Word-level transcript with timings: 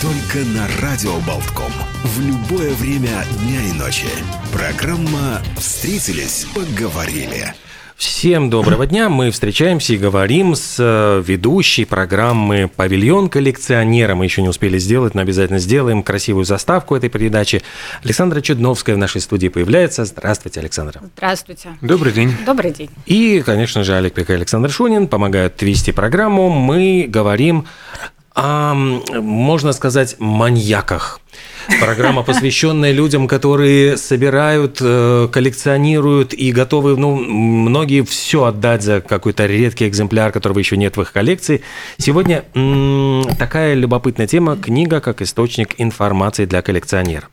Только 0.00 0.46
на 0.50 0.68
Радио 0.80 1.14
Болтком. 1.26 1.72
В 2.04 2.20
любое 2.20 2.72
время 2.74 3.24
дня 3.40 3.64
и 3.64 3.72
ночи. 3.72 4.06
Программа 4.52 5.40
«Встретились, 5.56 6.46
поговорили». 6.54 7.52
Всем 7.96 8.48
доброго 8.48 8.86
дня. 8.86 9.08
Мы 9.08 9.32
встречаемся 9.32 9.94
и 9.94 9.98
говорим 9.98 10.54
с 10.54 10.76
э, 10.78 11.20
ведущей 11.26 11.84
программы 11.84 12.70
«Павильон 12.76 13.28
коллекционера». 13.28 14.14
Мы 14.14 14.26
еще 14.26 14.40
не 14.40 14.48
успели 14.48 14.78
сделать, 14.78 15.16
но 15.16 15.22
обязательно 15.22 15.58
сделаем 15.58 16.04
красивую 16.04 16.44
заставку 16.44 16.94
этой 16.94 17.10
передачи. 17.10 17.64
Александра 18.04 18.40
Чудновская 18.40 18.94
в 18.94 18.98
нашей 18.98 19.20
студии 19.20 19.48
появляется. 19.48 20.04
Здравствуйте, 20.04 20.60
Александра. 20.60 21.02
Здравствуйте. 21.16 21.70
Добрый 21.80 22.12
день. 22.12 22.32
Добрый 22.46 22.70
день. 22.70 22.90
И, 23.06 23.42
конечно 23.44 23.82
же, 23.82 23.96
Олег 23.96 24.14
Пек 24.14 24.30
и 24.30 24.34
Александр 24.34 24.70
Шунин 24.70 25.08
помогают 25.08 25.60
вести 25.60 25.90
программу. 25.90 26.50
Мы 26.50 27.06
говорим 27.08 27.66
о, 28.34 28.74
можно 28.74 29.72
сказать, 29.72 30.16
маньяках. 30.18 31.20
Программа, 31.80 32.22
посвященная 32.22 32.92
людям, 32.92 33.28
которые 33.28 33.96
собирают, 33.96 34.78
э, 34.80 35.28
коллекционируют 35.30 36.32
и 36.32 36.50
готовы, 36.52 36.96
ну, 36.96 37.16
многие 37.16 38.02
все 38.02 38.44
отдать 38.44 38.82
за 38.82 39.00
какой-то 39.00 39.46
редкий 39.46 39.86
экземпляр, 39.86 40.32
которого 40.32 40.58
еще 40.58 40.76
нет 40.76 40.96
в 40.96 41.02
их 41.02 41.12
коллекции. 41.12 41.62
Сегодня 41.98 42.44
такая 43.38 43.74
любопытная 43.74 44.26
тема– 44.26 44.56
книга 44.62 45.00
как 45.00 45.20
источник 45.20 45.74
информации 45.78 46.46
для 46.46 46.62
коллекционера. 46.62 47.28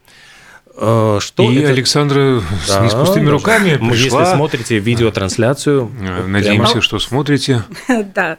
Э, 0.78 1.20
что 1.22 1.50
и 1.50 1.58
это? 1.58 1.70
Александра 1.70 2.42
да, 2.68 2.82
не 2.82 2.90
с 2.90 2.94
пустыми 2.94 3.30
руками 3.30 3.76
пришла. 3.78 4.22
Если 4.22 4.36
смотрите 4.36 4.80
видеотрансляцию. 4.80 5.92
Э, 6.02 6.28
надеемся, 6.28 6.72
прямо... 6.72 6.82
что 6.82 7.00
смотрите. 7.00 7.64
Да. 8.14 8.38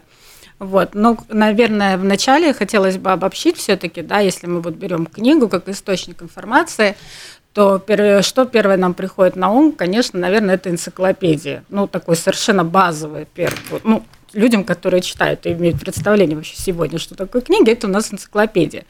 Вот. 0.59 0.95
Но, 0.95 1.17
наверное, 1.29 1.97
вначале 1.97 2.53
хотелось 2.53 2.97
бы 2.97 3.11
обобщить 3.11 3.57
все-таки, 3.57 4.01
да, 4.01 4.19
если 4.19 4.47
мы 4.47 4.61
вот 4.61 4.73
берем 4.73 5.05
книгу 5.05 5.49
как 5.49 5.69
источник 5.69 6.21
информации, 6.23 6.95
то 7.53 7.79
первое, 7.79 8.21
что 8.21 8.45
первое 8.45 8.77
нам 8.77 8.93
приходит 8.93 9.35
на 9.35 9.51
ум, 9.51 9.71
конечно, 9.71 10.19
наверное, 10.19 10.55
это 10.55 10.69
энциклопедия. 10.69 11.63
Ну, 11.69 11.87
такой 11.87 12.15
совершенно 12.15 12.63
базовый 12.63 13.27
первый. 13.33 13.81
Ну, 13.83 14.03
людям, 14.33 14.63
которые 14.63 15.01
читают 15.01 15.45
и 15.45 15.53
имеют 15.53 15.79
представление 15.79 16.35
вообще 16.35 16.55
сегодня, 16.55 16.99
что 16.99 17.15
такое 17.15 17.41
книга, 17.41 17.71
это 17.71 17.87
у 17.87 17.89
нас 17.89 18.13
энциклопедия. 18.13 18.85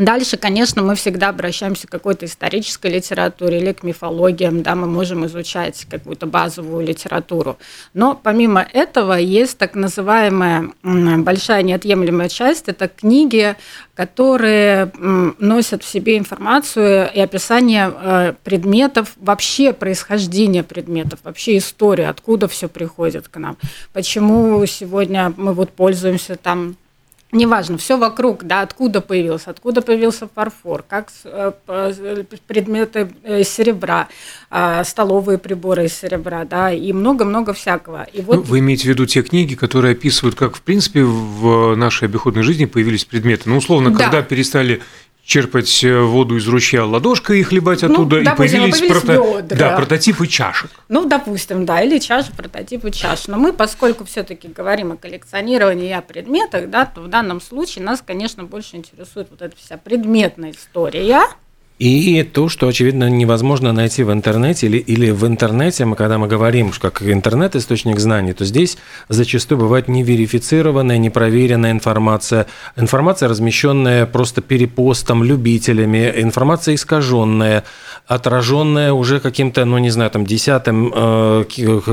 Дальше, 0.00 0.38
конечно, 0.38 0.82
мы 0.82 0.94
всегда 0.94 1.28
обращаемся 1.28 1.86
к 1.86 1.90
какой-то 1.90 2.24
исторической 2.24 2.90
литературе 2.90 3.58
или 3.58 3.72
к 3.74 3.82
мифологиям, 3.82 4.62
да, 4.62 4.74
мы 4.74 4.86
можем 4.86 5.26
изучать 5.26 5.86
какую-то 5.90 6.24
базовую 6.24 6.86
литературу. 6.86 7.58
Но 7.92 8.14
помимо 8.14 8.62
этого 8.62 9.12
есть 9.12 9.58
так 9.58 9.74
называемая 9.74 10.70
большая 10.82 11.62
неотъемлемая 11.62 12.30
часть, 12.30 12.70
это 12.70 12.88
книги, 12.88 13.56
которые 13.94 14.90
носят 15.38 15.84
в 15.84 15.86
себе 15.86 16.16
информацию 16.16 17.10
и 17.12 17.20
описание 17.20 17.92
э, 17.94 18.32
предметов, 18.42 19.12
вообще 19.16 19.74
происхождения 19.74 20.62
предметов, 20.62 21.18
вообще 21.24 21.58
историю, 21.58 22.08
откуда 22.08 22.48
все 22.48 22.70
приходит 22.70 23.28
к 23.28 23.36
нам, 23.36 23.58
почему 23.92 24.64
сегодня 24.64 25.34
мы 25.36 25.52
вот 25.52 25.68
пользуемся 25.68 26.36
там 26.36 26.76
неважно, 27.32 27.78
все 27.78 27.96
вокруг, 27.96 28.44
да, 28.44 28.62
откуда 28.62 29.00
появился, 29.00 29.50
откуда 29.50 29.82
появился 29.82 30.28
фарфор, 30.32 30.82
как 30.86 31.08
э, 31.24 31.52
предметы 32.46 33.10
из 33.26 33.48
серебра, 33.48 34.08
а, 34.50 34.84
столовые 34.84 35.38
приборы 35.38 35.86
из 35.86 35.94
серебра, 35.94 36.44
да, 36.44 36.72
и 36.72 36.92
много-много 36.92 37.52
всякого. 37.52 38.04
И 38.12 38.20
вот... 38.20 38.36
Ну, 38.36 38.42
вы 38.42 38.58
имеете 38.58 38.84
в 38.84 38.86
виду 38.86 39.06
те 39.06 39.22
книги, 39.22 39.54
которые 39.54 39.92
описывают, 39.92 40.34
как, 40.34 40.56
в 40.56 40.62
принципе, 40.62 41.04
в 41.04 41.74
нашей 41.76 42.08
обиходной 42.08 42.42
жизни 42.42 42.64
появились 42.64 43.04
предметы? 43.04 43.48
Ну, 43.48 43.56
условно, 43.56 43.90
да. 43.90 44.04
когда 44.04 44.22
перестали 44.22 44.82
черпать 45.30 45.84
э, 45.84 46.00
воду 46.00 46.36
из 46.38 46.48
ручья 46.48 46.84
ладошкой 46.84 47.38
и 47.38 47.42
хлебать 47.44 47.82
ну, 47.82 47.92
оттуда, 47.92 48.20
допустим, 48.20 48.32
и 48.34 48.70
появились, 48.72 48.80
появились 48.80 49.02
прото... 49.02 49.42
да, 49.42 49.76
прототипы 49.76 50.26
чашек. 50.26 50.72
Ну, 50.88 51.06
допустим, 51.06 51.64
да, 51.64 51.80
или 51.82 52.00
чаши, 52.00 52.32
прототипы 52.32 52.90
чаш. 52.90 53.28
Но 53.28 53.38
мы, 53.38 53.52
поскольку 53.52 54.04
все-таки 54.04 54.48
говорим 54.48 54.90
о 54.90 54.96
коллекционировании 54.96 55.90
и 55.90 55.92
о 55.92 56.00
предметах, 56.02 56.68
да, 56.68 56.84
то 56.84 57.02
в 57.02 57.08
данном 57.08 57.40
случае 57.40 57.84
нас, 57.84 58.02
конечно, 58.04 58.42
больше 58.42 58.74
интересует 58.74 59.28
вот 59.30 59.40
эта 59.40 59.56
вся 59.56 59.76
предметная 59.76 60.50
история. 60.50 61.06
И 61.80 62.22
то, 62.24 62.50
что, 62.50 62.68
очевидно, 62.68 63.08
невозможно 63.08 63.72
найти 63.72 64.02
в 64.02 64.12
интернете 64.12 64.66
или, 64.66 64.76
или 64.76 65.10
в 65.12 65.26
интернете, 65.26 65.86
мы, 65.86 65.96
когда 65.96 66.18
мы 66.18 66.28
говорим, 66.28 66.74
что 66.74 66.90
как 66.90 67.02
интернет 67.08 67.56
источник 67.56 67.98
знаний, 67.98 68.34
то 68.34 68.44
здесь 68.44 68.76
зачастую 69.08 69.60
бывает 69.60 69.88
неверифицированная, 69.88 70.98
непроверенная 70.98 71.70
информация, 71.72 72.46
информация, 72.76 73.30
размещенная 73.30 74.04
просто 74.04 74.42
перепостом, 74.42 75.24
любителями, 75.24 76.12
информация 76.16 76.74
искаженная, 76.74 77.64
отраженная 78.10 78.92
уже 78.92 79.20
каким-то, 79.20 79.64
ну 79.64 79.78
не 79.78 79.90
знаю, 79.90 80.10
там 80.10 80.26
десятым 80.26 80.92
э, 80.92 81.44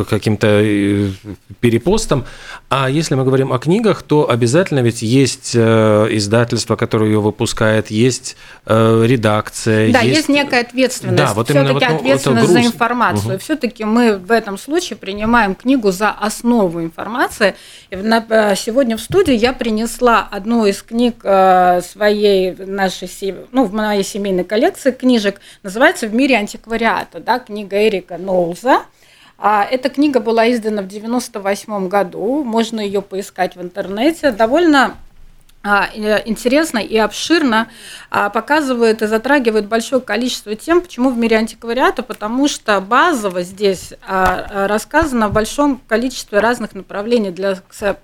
каким-то 0.10 0.48
э, 0.48 1.12
перепостом. 1.60 2.26
А 2.70 2.90
если 2.90 3.14
мы 3.14 3.24
говорим 3.24 3.54
о 3.54 3.60
книгах, 3.60 4.02
то 4.02 4.28
обязательно 4.28 4.80
ведь 4.80 5.04
есть 5.04 5.52
э, 5.54 6.08
издательство, 6.10 6.76
которое 6.76 7.12
ее 7.12 7.22
выпускает, 7.22 7.92
есть 7.92 8.36
э, 8.66 9.04
редакция, 9.06 9.94
да, 9.94 10.00
есть, 10.00 10.18
есть 10.18 10.30
некая 10.30 10.62
ответственность. 10.62 11.18
Да, 11.18 11.36
вот 11.36 11.50
все-таки 11.50 11.74
вот, 11.74 11.84
ну, 11.88 11.96
ответственность 11.96 12.50
за 12.50 12.62
информацию. 12.62 13.36
Угу. 13.36 13.40
Все-таки 13.40 13.84
мы 13.86 14.18
в 14.18 14.32
этом 14.32 14.58
случае 14.58 14.98
принимаем 14.98 15.54
книгу 15.54 15.92
за 15.92 16.10
основу 16.10 16.82
информации. 16.82 17.54
Э, 17.92 18.56
сегодня 18.56 18.98
в 18.98 19.02
студии 19.02 19.36
я 19.36 19.54
принесла 19.54 20.28
одну 20.32 20.66
из 20.66 20.82
книг 20.82 21.18
э, 21.22 21.82
своей 21.88 22.56
нашей, 22.56 23.08
ну, 23.52 23.66
в 23.66 23.74
моей 23.74 24.04
семейной 24.04 24.46
коллекции 24.46 24.90
книжек. 24.90 25.40
Называется 25.62 26.07
«В 26.08 26.14
мире 26.14 26.36
антиквариата». 26.36 27.20
Да, 27.20 27.40
книга 27.40 27.88
Эрика 27.88 28.18
Ноуза. 28.18 28.82
А 29.38 29.64
эта 29.64 29.90
книга 29.90 30.20
была 30.20 30.52
издана 30.52 30.82
в 30.82 30.88
98 30.88 31.88
году. 31.88 32.44
Можно 32.44 32.80
ее 32.80 33.02
поискать 33.02 33.56
в 33.56 33.62
интернете. 33.62 34.32
Довольно 34.32 34.96
интересно 35.64 36.80
и 36.80 36.98
обширно 36.98 37.68
а, 38.10 38.30
показывает 38.30 39.02
и 39.02 39.08
затрагивает 39.08 39.68
большое 39.68 40.02
количество 40.02 40.56
тем, 40.56 40.82
почему 40.82 41.10
в 41.10 41.18
мире 41.18 41.38
антиквариата, 41.38 42.04
потому 42.04 42.48
что 42.48 42.80
базово 42.80 43.42
здесь 43.42 43.94
а, 44.08 44.68
рассказано 44.68 45.28
в 45.28 45.34
большом 45.34 45.82
количестве 45.88 46.40
разных 46.40 46.74
направлений 46.74 47.32
для 47.32 47.62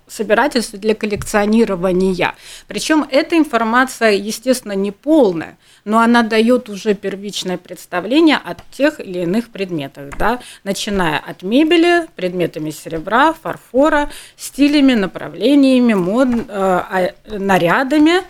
собирательства, 0.07 0.77
для 0.77 0.93
коллекционирования. 0.93 2.35
Причем 2.67 3.07
эта 3.09 3.37
информация, 3.37 4.11
естественно, 4.11 4.73
не 4.73 4.91
полная, 4.91 5.57
но 5.85 5.99
она 5.99 6.23
дает 6.23 6.69
уже 6.69 6.93
первичное 6.93 7.57
представление 7.57 8.37
о 8.37 8.55
тех 8.71 8.99
или 8.99 9.19
иных 9.19 9.49
предметах, 9.49 10.17
да, 10.17 10.39
начиная 10.63 11.17
от 11.17 11.43
мебели, 11.43 12.07
предметами 12.15 12.71
серебра, 12.71 13.33
фарфора, 13.33 14.09
стилями, 14.35 14.93
направлениями, 14.93 15.93
мод, 15.93 16.27
э, 16.47 17.09
нарядами 17.45 18.21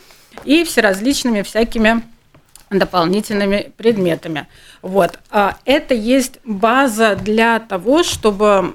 и 0.43 0.63
всеразличными 0.63 1.41
всякими 1.41 2.03
дополнительными 2.69 3.71
предметами. 3.77 4.47
Вот. 4.81 5.19
А 5.29 5.57
это 5.65 5.93
есть 5.93 6.39
база 6.43 7.15
для 7.15 7.59
того, 7.59 8.03
чтобы 8.03 8.73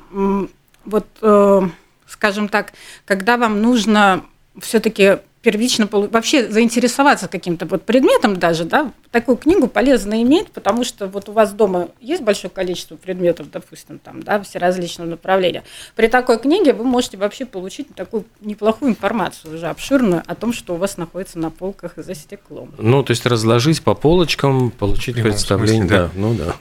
вот, 0.84 1.06
э, 1.20 1.60
скажем 2.06 2.48
так, 2.48 2.72
когда 3.04 3.36
вам 3.36 3.60
нужно 3.60 4.24
все-таки 4.60 5.18
первично 5.42 5.88
вообще 5.90 6.50
заинтересоваться 6.50 7.28
каким-то 7.28 7.66
вот 7.66 7.84
предметом 7.84 8.36
даже, 8.36 8.64
да, 8.64 8.92
такую 9.10 9.36
книгу 9.36 9.68
полезно 9.68 10.22
иметь, 10.22 10.48
потому 10.48 10.84
что 10.84 11.06
вот 11.06 11.28
у 11.28 11.32
вас 11.32 11.52
дома 11.52 11.88
есть 12.00 12.22
большое 12.22 12.50
количество 12.50 12.96
предметов, 12.96 13.50
допустим, 13.50 13.98
там, 13.98 14.22
да, 14.22 14.40
все 14.42 14.58
различного 14.58 15.08
направления. 15.08 15.62
При 15.94 16.08
такой 16.08 16.38
книге 16.38 16.72
вы 16.72 16.84
можете 16.84 17.16
вообще 17.16 17.46
получить 17.46 17.94
такую 17.94 18.24
неплохую 18.40 18.90
информацию 18.90 19.54
уже 19.54 19.68
обширную 19.68 20.22
о 20.26 20.34
том, 20.34 20.52
что 20.52 20.74
у 20.74 20.76
вас 20.76 20.96
находится 20.96 21.38
на 21.38 21.50
полках 21.50 21.92
за 21.96 22.14
стеклом. 22.14 22.72
Ну, 22.78 23.02
то 23.02 23.12
есть 23.12 23.24
разложить 23.24 23.82
по 23.82 23.94
полочкам, 23.94 24.70
получить 24.70 25.22
представление, 25.22 25.88
смысле, 25.88 25.98
да. 25.98 26.06
да, 26.06 26.12
ну 26.14 26.34
да. 26.34 26.56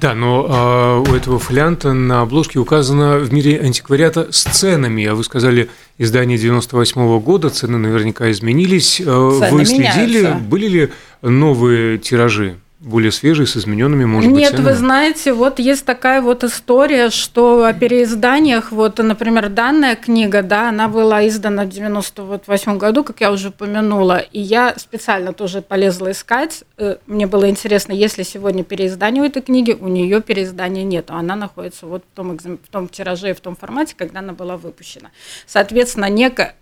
Да, 0.00 0.14
но 0.14 0.46
а, 0.48 0.98
у 1.00 1.14
этого 1.14 1.38
фолианта 1.38 1.92
на 1.92 2.22
обложке 2.22 2.58
указано 2.58 3.18
в 3.18 3.32
мире 3.32 3.60
антиквариата 3.60 4.32
с 4.32 4.44
ценами, 4.44 5.04
а 5.06 5.14
вы 5.14 5.24
сказали 5.24 5.70
издание 5.98 6.38
98 6.38 7.00
-го 7.00 7.20
года, 7.20 7.50
цены 7.50 7.78
наверняка 7.78 8.30
изменились. 8.30 9.00
Э, 9.00 9.04
цены 9.04 9.50
вы 9.50 9.64
следили, 9.64 10.18
меняются. 10.18 10.44
были 10.44 10.68
ли 10.68 10.88
новые 11.22 11.98
тиражи? 11.98 12.56
Более 12.84 13.10
свежие, 13.10 13.46
с 13.46 13.56
измененными, 13.56 14.04
может 14.04 14.30
Нет, 14.30 14.52
быть, 14.52 14.58
Нет, 14.58 14.68
вы 14.68 14.74
знаете, 14.74 15.32
вот 15.32 15.58
есть 15.58 15.84
такая 15.84 16.20
вот 16.20 16.44
история, 16.44 17.10
что 17.10 17.64
о 17.64 17.72
переизданиях, 17.72 18.72
вот, 18.72 18.98
например, 18.98 19.48
данная 19.48 19.96
книга, 19.96 20.42
да, 20.42 20.68
она 20.68 20.88
была 20.88 21.26
издана 21.26 21.64
в 21.64 21.70
98 21.70 22.78
году, 22.78 23.02
как 23.02 23.20
я 23.20 23.32
уже 23.32 23.48
упомянула, 23.48 24.18
и 24.18 24.40
я 24.40 24.74
специально 24.76 25.32
тоже 25.32 25.62
полезла 25.62 26.10
искать. 26.10 26.64
Э, 26.76 26.96
мне 27.06 27.26
было 27.26 27.48
интересно, 27.48 27.92
если 27.92 28.22
сегодня 28.22 28.62
переиздание 28.62 29.22
у 29.22 29.26
этой 29.26 29.42
книги, 29.42 29.72
у 29.72 29.88
нее 29.88 30.20
переиздания 30.20 30.84
нет, 30.84 31.06
она 31.10 31.36
находится 31.36 31.86
вот 31.86 32.04
в 32.12 32.16
том, 32.16 32.36
в 32.36 32.70
том 32.70 32.88
тираже 32.88 33.30
и 33.30 33.32
в 33.32 33.40
том 33.40 33.56
формате, 33.56 33.94
когда 33.96 34.20
она 34.20 34.34
была 34.34 34.56
выпущена. 34.56 35.10
Соответственно, 35.46 36.10
некая 36.10 36.54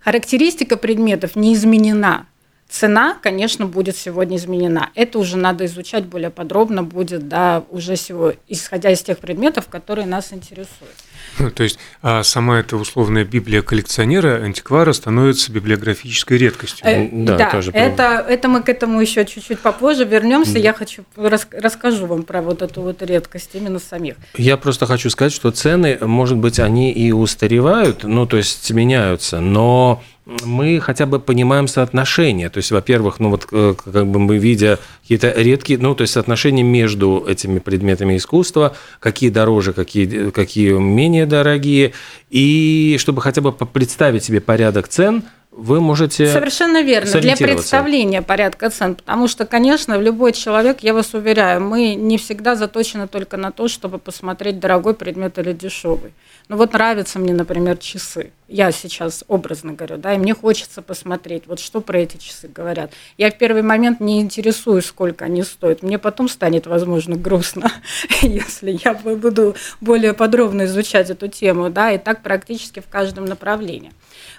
характеристика 0.00 0.76
предметов 0.76 1.36
не 1.36 1.54
изменена. 1.54 2.26
Цена, 2.70 3.16
конечно, 3.20 3.66
будет 3.66 3.96
сегодня 3.96 4.36
изменена. 4.36 4.90
Это 4.94 5.18
уже 5.18 5.36
надо 5.36 5.66
изучать 5.66 6.04
более 6.06 6.30
подробно 6.30 6.84
будет, 6.84 7.26
да, 7.26 7.64
уже 7.68 7.96
всего, 7.96 8.32
исходя 8.46 8.90
из 8.90 9.02
тех 9.02 9.18
предметов, 9.18 9.66
которые 9.68 10.06
нас 10.06 10.32
интересуют. 10.32 10.94
Ну, 11.38 11.50
то 11.50 11.62
есть 11.62 11.78
а 12.02 12.22
сама 12.22 12.60
эта 12.60 12.76
условная 12.76 13.24
Библия 13.24 13.62
коллекционера, 13.62 14.42
антиквара, 14.42 14.92
становится 14.92 15.50
библиографической 15.52 16.38
редкостью. 16.38 16.86
Э, 16.86 17.08
да, 17.10 17.36
да 17.36 17.50
тоже 17.50 17.72
это, 17.72 18.24
это 18.28 18.48
мы 18.48 18.62
к 18.62 18.68
этому 18.68 19.00
еще 19.00 19.24
чуть-чуть 19.24 19.60
попозже 19.60 20.04
вернемся. 20.04 20.58
Mm. 20.58 20.60
Я 20.60 20.72
хочу 20.72 21.04
рас, 21.16 21.48
расскажу 21.52 22.06
вам 22.06 22.22
про 22.22 22.40
вот 22.40 22.62
эту 22.62 22.82
вот 22.82 23.02
редкость 23.02 23.50
именно 23.54 23.78
самих. 23.78 24.14
Я 24.36 24.56
просто 24.56 24.86
хочу 24.86 25.10
сказать, 25.10 25.32
что 25.32 25.50
цены, 25.50 25.98
может 26.00 26.36
быть, 26.36 26.58
они 26.58 26.92
и 26.92 27.12
устаревают, 27.12 28.04
ну 28.04 28.26
то 28.26 28.36
есть 28.36 28.70
меняются, 28.70 29.40
но 29.40 30.02
мы 30.26 30.80
хотя 30.80 31.06
бы 31.06 31.18
понимаем 31.18 31.66
соотношение. 31.66 32.50
То 32.50 32.58
есть, 32.58 32.70
во-первых, 32.70 33.20
ну 33.20 33.30
вот 33.30 33.48
э, 33.52 33.74
как 33.84 34.06
бы 34.06 34.18
мы 34.18 34.38
видя 34.38 34.78
какие-то 35.02 35.32
редкие, 35.36 35.78
ну 35.78 35.94
то 35.94 36.02
есть 36.02 36.12
соотношение 36.12 36.64
между 36.64 37.24
этими 37.26 37.58
предметами 37.58 38.16
искусства, 38.16 38.76
какие 39.00 39.30
дороже, 39.30 39.72
какие, 39.72 40.30
какие 40.30 40.72
менее 40.72 41.26
дорогие, 41.26 41.92
и 42.30 42.96
чтобы 42.98 43.22
хотя 43.22 43.40
бы 43.40 43.52
представить 43.52 44.24
себе 44.24 44.40
порядок 44.40 44.88
цен– 44.88 45.24
вы 45.52 45.80
можете 45.80 46.32
Совершенно 46.32 46.82
верно. 46.82 47.20
Для 47.20 47.36
представления 47.36 48.22
порядка 48.22 48.70
цен. 48.70 48.94
Потому 48.94 49.26
что, 49.26 49.46
конечно, 49.46 49.98
любой 49.98 50.32
человек, 50.32 50.80
я 50.82 50.94
вас 50.94 51.12
уверяю, 51.12 51.60
мы 51.60 51.94
не 51.94 52.18
всегда 52.18 52.54
заточены 52.54 53.08
только 53.08 53.36
на 53.36 53.50
то, 53.50 53.66
чтобы 53.66 53.98
посмотреть 53.98 54.60
дорогой 54.60 54.94
предмет 54.94 55.38
или 55.38 55.52
дешевый. 55.52 56.12
Ну 56.48 56.56
вот 56.56 56.72
нравятся 56.72 57.18
мне, 57.18 57.34
например, 57.34 57.78
часы. 57.78 58.32
Я 58.48 58.70
сейчас 58.70 59.24
образно 59.26 59.72
говорю, 59.72 59.98
да, 59.98 60.14
и 60.14 60.18
мне 60.18 60.34
хочется 60.34 60.82
посмотреть, 60.82 61.44
вот 61.46 61.60
что 61.60 61.80
про 61.80 61.98
эти 61.98 62.16
часы 62.16 62.48
говорят. 62.48 62.92
Я 63.18 63.30
в 63.30 63.38
первый 63.38 63.62
момент 63.62 64.00
не 64.00 64.20
интересуюсь, 64.20 64.86
сколько 64.86 65.24
они 65.24 65.42
стоят. 65.42 65.82
Мне 65.82 65.98
потом 65.98 66.28
станет, 66.28 66.66
возможно, 66.66 67.16
грустно, 67.16 67.70
если 68.22 68.78
я 68.84 68.94
буду 68.94 69.56
более 69.80 70.12
подробно 70.12 70.64
изучать 70.64 71.10
эту 71.10 71.28
тему, 71.28 71.70
да, 71.70 71.90
и 71.92 71.98
так 71.98 72.22
практически 72.22 72.80
в 72.80 72.88
каждом 72.88 73.24
направлении. 73.24 73.92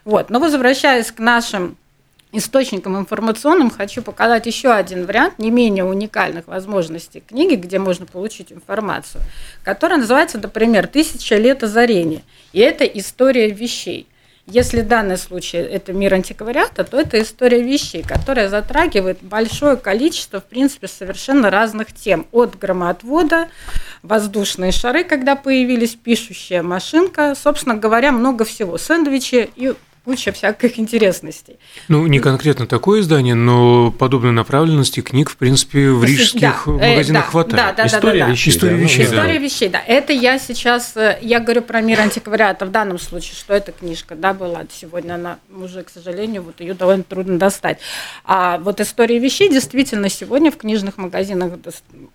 Вот. 0.05 0.29
Но 0.29 0.39
возвращаясь 0.39 1.11
к 1.11 1.19
нашим 1.19 1.77
источникам 2.31 2.97
информационным, 2.97 3.69
хочу 3.69 4.01
показать 4.01 4.45
еще 4.45 4.71
один 4.71 5.05
вариант 5.05 5.37
не 5.37 5.51
менее 5.51 5.83
уникальных 5.83 6.47
возможностей 6.47 7.21
книги, 7.27 7.55
где 7.55 7.77
можно 7.79 8.05
получить 8.05 8.51
информацию, 8.51 9.21
которая 9.63 9.99
называется, 9.99 10.39
например, 10.39 10.87
«Тысяча 10.87 11.35
лет 11.35 11.63
озарения». 11.63 12.21
И 12.53 12.59
это 12.59 12.85
история 12.85 13.49
вещей. 13.49 14.07
Если 14.47 14.81
данный 14.81 15.17
случай– 15.17 15.57
это 15.59 15.93
мир 15.93 16.15
антиквариата, 16.15 16.83
то 16.83 16.99
это 16.99 17.21
история 17.21 17.61
вещей, 17.61 18.01
которая 18.01 18.49
затрагивает 18.49 19.19
большое 19.21 19.77
количество, 19.77 20.41
в 20.41 20.45
принципе, 20.45 20.87
совершенно 20.87 21.51
разных 21.51 21.93
тем. 21.93 22.25
От 22.31 22.57
громоотвода, 22.57 23.49
воздушные 24.01 24.71
шары, 24.71 25.03
когда 25.03 25.35
появились, 25.35 25.95
пишущая 25.95 26.63
машинка, 26.63 27.35
собственно 27.35 27.75
говоря, 27.75 28.11
много 28.11 28.43
всего. 28.43 28.77
Сэндвичи 28.77 29.49
и 29.55 29.73
куча 30.03 30.31
всяких 30.31 30.79
интересностей. 30.79 31.59
Ну, 31.87 32.07
не 32.07 32.19
конкретно 32.19 32.65
такое 32.65 33.01
издание, 33.01 33.35
но 33.35 33.91
подобной 33.91 34.31
направленности 34.31 35.01
книг, 35.01 35.29
в 35.29 35.37
принципе, 35.37 35.91
в 35.91 36.03
рижских 36.03 36.63
да, 36.65 36.71
магазинах 36.71 37.23
э, 37.23 37.25
да, 37.25 37.31
хватает. 37.31 37.55
Да, 37.55 37.73
да, 37.73 37.87
История 37.87 38.19
да, 38.19 38.25
да, 38.25 38.31
вещей. 38.31 38.49
История 38.51 38.75
да. 38.75 38.81
вещей, 38.81 39.05
История 39.05 39.33
да. 39.33 39.37
вещей, 39.39 39.69
да. 39.69 39.79
Это 39.85 40.13
я 40.13 40.39
сейчас, 40.39 40.97
э, 40.97 41.19
я 41.21 41.39
говорю 41.39 41.61
про 41.61 41.81
мир 41.81 41.99
антиквариата 41.99 42.65
в 42.65 42.71
данном 42.71 42.97
случае, 42.97 43.35
что 43.35 43.53
эта 43.53 43.71
книжка, 43.71 44.15
да, 44.15 44.33
была 44.33 44.63
сегодня, 44.71 45.13
она 45.13 45.37
уже, 45.55 45.83
к 45.83 45.89
сожалению, 45.89 46.41
вот 46.41 46.59
ее 46.61 46.73
довольно 46.73 47.03
трудно 47.03 47.37
достать. 47.37 47.77
А 48.25 48.57
вот 48.57 48.81
история 48.81 49.19
вещей 49.19 49.49
действительно 49.49 50.09
сегодня 50.09 50.51
в 50.51 50.57
книжных 50.57 50.97
магазинах 50.97 51.53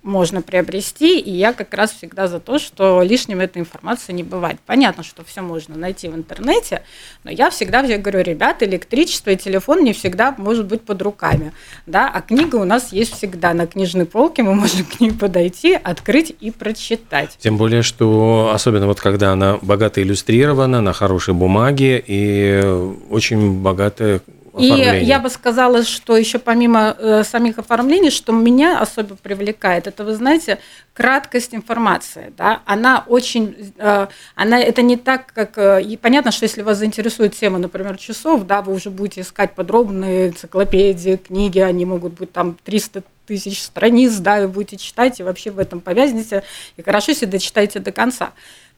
можно 0.03 0.43
приобрести, 0.43 1.21
и 1.21 1.31
я 1.31 1.53
как 1.53 1.73
раз 1.73 1.93
всегда 1.93 2.27
за 2.27 2.41
то, 2.41 2.59
что 2.59 3.03
лишним 3.03 3.41
этой 3.41 3.59
информации 3.59 4.13
не 4.13 4.25
бывает. 4.25 4.59
Понятно, 4.67 5.05
что 5.05 5.25
все 5.25 5.41
можно 5.41 5.77
найти 5.77 6.09
в 6.09 6.17
интернете, 6.17 6.83
но 7.23 7.31
я 7.31 7.51
всегда 7.51 7.76
всегда 7.77 7.97
я 7.97 7.99
говорю, 7.99 8.23
ребят, 8.23 8.63
электричество 8.63 9.31
и 9.31 9.37
телефон 9.37 9.85
не 9.85 9.93
всегда 9.93 10.35
может 10.39 10.67
быть 10.67 10.83
под 10.83 11.03
руками, 11.03 11.53
да, 11.87 12.11
а 12.13 12.21
книга 12.23 12.57
у 12.57 12.65
нас 12.65 12.93
есть 12.93 13.15
всегда 13.15 13.53
на 13.55 13.67
книжной 13.67 14.07
полке, 14.07 14.43
мы 14.43 14.55
можем 14.55 14.85
к 14.85 15.01
ней 15.01 15.13
подойти, 15.13 15.75
открыть 15.75 16.35
и 16.41 16.51
прочитать. 16.51 17.37
Тем 17.39 17.57
более, 17.57 17.83
что 17.83 18.51
особенно 18.55 18.87
вот 18.87 19.01
когда 19.01 19.33
она 19.33 19.59
богато 19.61 20.03
иллюстрирована, 20.03 20.81
на 20.81 20.93
хорошей 20.93 21.35
бумаге 21.35 22.03
и 22.07 22.63
очень 23.11 23.61
богатая 23.61 24.21
и 24.59 25.05
я 25.05 25.19
бы 25.19 25.29
сказала, 25.31 25.83
что 25.85 26.17
еще 26.17 26.39
помимо 26.39 26.97
э, 26.99 27.25
самих 27.25 27.59
оформлений, 27.59 28.11
что 28.11 28.33
меня 28.33 28.81
особо 28.81 29.17
привлекает, 29.17 29.87
это, 29.87 30.05
вы 30.05 30.15
знаете, 30.15 30.59
краткость 30.95 31.55
информации. 31.55 32.33
Да? 32.37 32.63
Она 32.65 33.05
очень, 33.07 33.73
э, 33.77 34.07
она, 34.35 34.61
это 34.61 34.83
не 34.83 34.97
так, 34.97 35.33
как, 35.33 35.59
э, 35.59 35.83
и 35.83 35.97
понятно, 35.97 36.31
что 36.33 36.45
если 36.45 36.63
вас 36.63 36.79
заинтересует 36.79 37.35
тема, 37.35 37.59
например, 37.59 37.97
часов, 37.99 38.45
да, 38.47 38.63
вы 38.63 38.73
уже 38.73 38.91
будете 38.91 39.21
искать 39.21 39.55
подробные 39.55 40.29
энциклопедии, 40.29 41.17
книги, 41.17 41.59
они 41.59 41.85
могут 41.85 42.15
быть 42.15 42.33
там 42.33 42.57
300 42.65 43.03
тысяч 43.27 43.63
страниц, 43.63 44.15
да, 44.17 44.41
вы 44.41 44.49
будете 44.49 44.77
читать 44.77 45.21
и 45.21 45.23
вообще 45.23 45.51
в 45.51 45.59
этом 45.59 45.81
повязнете, 45.81 46.45
и 46.77 46.83
хорошо, 46.83 47.13
если 47.13 47.27
дочитаете 47.27 47.81
до 47.81 47.93
конца 47.93 48.33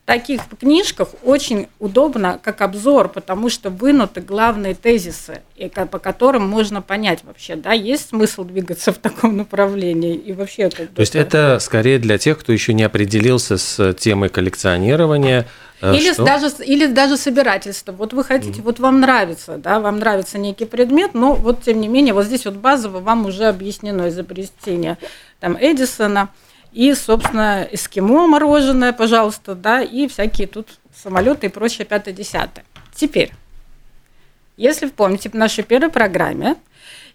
таких 0.09 0.41
книжках 0.59 1.09
очень 1.23 1.67
удобно 1.77 2.39
как 2.41 2.61
обзор, 2.61 3.09
потому 3.09 3.47
что 3.47 3.69
вынуты 3.69 4.21
главные 4.21 4.73
тезисы, 4.73 5.43
по 5.91 5.99
которым 5.99 6.49
можно 6.49 6.81
понять 6.81 7.19
вообще, 7.23 7.55
да, 7.55 7.73
есть 7.73 8.09
смысл 8.09 8.43
двигаться 8.43 8.91
в 8.91 8.97
таком 8.97 9.37
направлении 9.37 10.15
и 10.15 10.33
вообще. 10.33 10.71
Как 10.71 10.87
То 10.87 11.01
есть 11.01 11.15
это 11.15 11.59
скорее 11.61 11.99
для 11.99 12.17
тех, 12.17 12.39
кто 12.39 12.51
еще 12.51 12.73
не 12.73 12.81
определился 12.81 13.59
с 13.59 13.93
темой 13.93 14.29
коллекционирования. 14.29 15.45
Э, 15.79 15.93
или 15.93 16.11
что? 16.11 16.25
даже, 16.25 16.47
или 16.65 16.87
даже 16.87 17.15
собирательство. 17.15 17.91
Вот 17.91 18.13
вы 18.13 18.23
хотите, 18.23 18.61
mm. 18.61 18.63
вот 18.63 18.79
вам 18.79 19.01
нравится, 19.01 19.57
да, 19.57 19.79
вам 19.79 19.99
нравится 19.99 20.39
некий 20.39 20.65
предмет, 20.65 21.13
но 21.13 21.35
вот 21.35 21.61
тем 21.61 21.79
не 21.79 21.87
менее, 21.87 22.15
вот 22.15 22.25
здесь 22.25 22.45
вот 22.45 22.55
базово 22.55 22.99
вам 22.99 23.27
уже 23.27 23.45
объяснено 23.45 24.09
изобретение 24.09 24.97
там 25.39 25.55
Эдисона, 25.61 26.29
и, 26.71 26.93
собственно, 26.93 27.67
эскимо 27.71 28.27
мороженое, 28.27 28.93
пожалуйста, 28.93 29.55
да, 29.55 29.81
и 29.81 30.07
всякие 30.07 30.47
тут 30.47 30.79
самолеты 30.95 31.47
и 31.47 31.49
прочее 31.49 31.85
пятое-десятое. 31.85 32.65
Теперь, 32.93 33.31
если 34.57 34.85
вы 34.85 34.91
помните, 34.91 35.29
в 35.29 35.33
нашей 35.33 35.63
первой 35.63 35.89
программе 35.89 36.55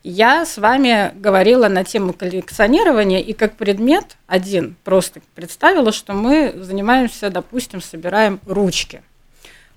я 0.03 0.45
с 0.45 0.59
вами 0.59 1.13
говорила 1.15 1.69
на 1.69 1.85
тему 1.85 2.13
коллекционирования 2.13 3.21
и 3.21 3.33
как 3.33 3.57
предмет 3.57 4.17
один 4.27 4.77
просто 4.85 5.21
представила, 5.35 5.93
что 5.93 6.13
мы 6.13 6.53
занимаемся, 6.57 7.31
допустим, 7.31 7.81
собираем 7.81 8.41
ручки, 8.47 9.03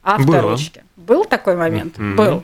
авторучки. 0.01 0.83
Был 0.95 1.23
такой 1.23 1.55
момент? 1.55 1.97
Mm-hmm. 1.97 2.15
Был. 2.15 2.43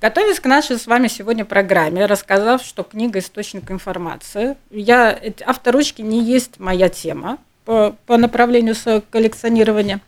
Готовясь 0.00 0.38
к 0.38 0.44
нашей 0.44 0.78
с 0.78 0.86
вами 0.86 1.08
сегодня 1.08 1.44
программе, 1.44 2.06
рассказав, 2.06 2.62
что 2.62 2.84
книга 2.84 3.18
источник 3.18 3.68
информации, 3.72 4.56
я 4.70 5.18
авторучки 5.44 6.02
не 6.02 6.22
есть 6.22 6.60
моя 6.60 6.88
тема 6.88 7.38
по, 7.64 7.96
по 8.06 8.16
направлению 8.16 8.76
коллекционирования. 9.10 10.00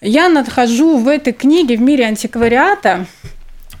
Я 0.00 0.28
нахожу 0.28 0.98
в 0.98 1.08
этой 1.08 1.32
книге 1.32 1.76
в 1.76 1.80
мире 1.80 2.04
антиквариата 2.04 3.06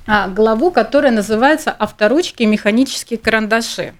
а, 0.08 0.26
главу, 0.26 0.72
которая 0.72 1.12
называется 1.12 1.70
«Авторучки 1.70 2.42
и 2.42 2.46
механические 2.46 3.18
карандаши». 3.20 3.94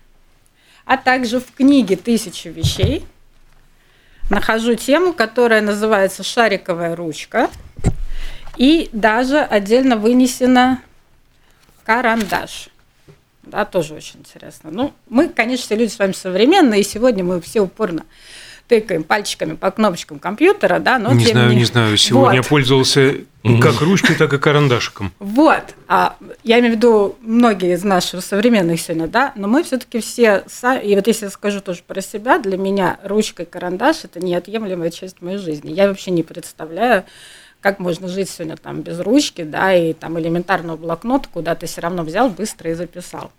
А 0.84 0.96
также 0.96 1.38
в 1.38 1.52
книге 1.52 1.94
«Тысяча 1.94 2.48
вещей» 2.48 3.04
нахожу 4.30 4.74
тему, 4.74 5.12
которая 5.12 5.60
называется 5.60 6.24
«Шариковая 6.24 6.96
ручка». 6.96 7.50
И 8.56 8.88
даже 8.92 9.38
отдельно 9.38 9.96
вынесена 9.96 10.82
карандаш. 11.84 12.68
Да, 13.42 13.64
тоже 13.64 13.94
очень 13.94 14.20
интересно. 14.20 14.70
Ну, 14.72 14.92
мы, 15.08 15.28
конечно, 15.28 15.74
люди 15.74 15.90
с 15.90 15.98
вами 15.98 16.12
современные, 16.12 16.80
и 16.80 16.84
сегодня 16.84 17.22
мы 17.22 17.40
все 17.40 17.60
упорно 17.60 18.04
тыкаем 18.68 19.04
пальчиками 19.04 19.54
по 19.54 19.70
кнопочкам 19.70 20.18
компьютера, 20.18 20.78
да, 20.78 20.98
но 20.98 21.12
не 21.12 21.26
знаю, 21.26 21.50
не... 21.50 21.56
не 21.56 21.64
знаю. 21.64 21.96
Сегодня 21.96 22.28
вот. 22.28 22.34
я 22.36 22.42
пользовался 22.42 23.14
как 23.60 23.80
ручкой, 23.82 24.16
так 24.16 24.32
и 24.32 24.38
карандашиком. 24.38 25.12
Вот. 25.18 25.74
А, 25.86 26.16
я 26.42 26.60
имею 26.60 26.72
в 26.72 26.76
виду 26.76 27.16
многие 27.20 27.74
из 27.74 27.84
наших 27.84 28.24
современных 28.24 28.80
сегодня, 28.80 29.06
да, 29.06 29.32
но 29.36 29.48
мы 29.48 29.62
все-таки 29.64 30.00
все, 30.00 30.44
и 30.82 30.94
вот 30.94 31.06
если 31.06 31.26
я 31.26 31.30
скажу 31.30 31.60
тоже 31.60 31.82
про 31.86 32.00
себя, 32.00 32.38
для 32.38 32.56
меня 32.56 32.98
ручка 33.04 33.42
и 33.42 33.46
карандаш– 33.46 33.98
это 34.04 34.20
неотъемлемая 34.20 34.90
часть 34.90 35.20
моей 35.20 35.38
жизни. 35.38 35.70
Я 35.72 35.88
вообще 35.88 36.10
не 36.10 36.22
представляю, 36.22 37.04
как 37.64 37.78
можно 37.78 38.08
жить 38.08 38.28
сегодня 38.28 38.58
там 38.58 38.82
без 38.82 39.00
ручки, 39.00 39.42
да, 39.42 39.74
и 39.74 39.94
там 39.94 40.20
элементарного 40.20 40.76
блокнота, 40.76 41.30
куда 41.32 41.54
ты 41.54 41.64
все 41.64 41.80
равно 41.80 42.02
взял 42.02 42.28
быстро 42.28 42.70
и 42.70 42.74
записал. 42.74 43.32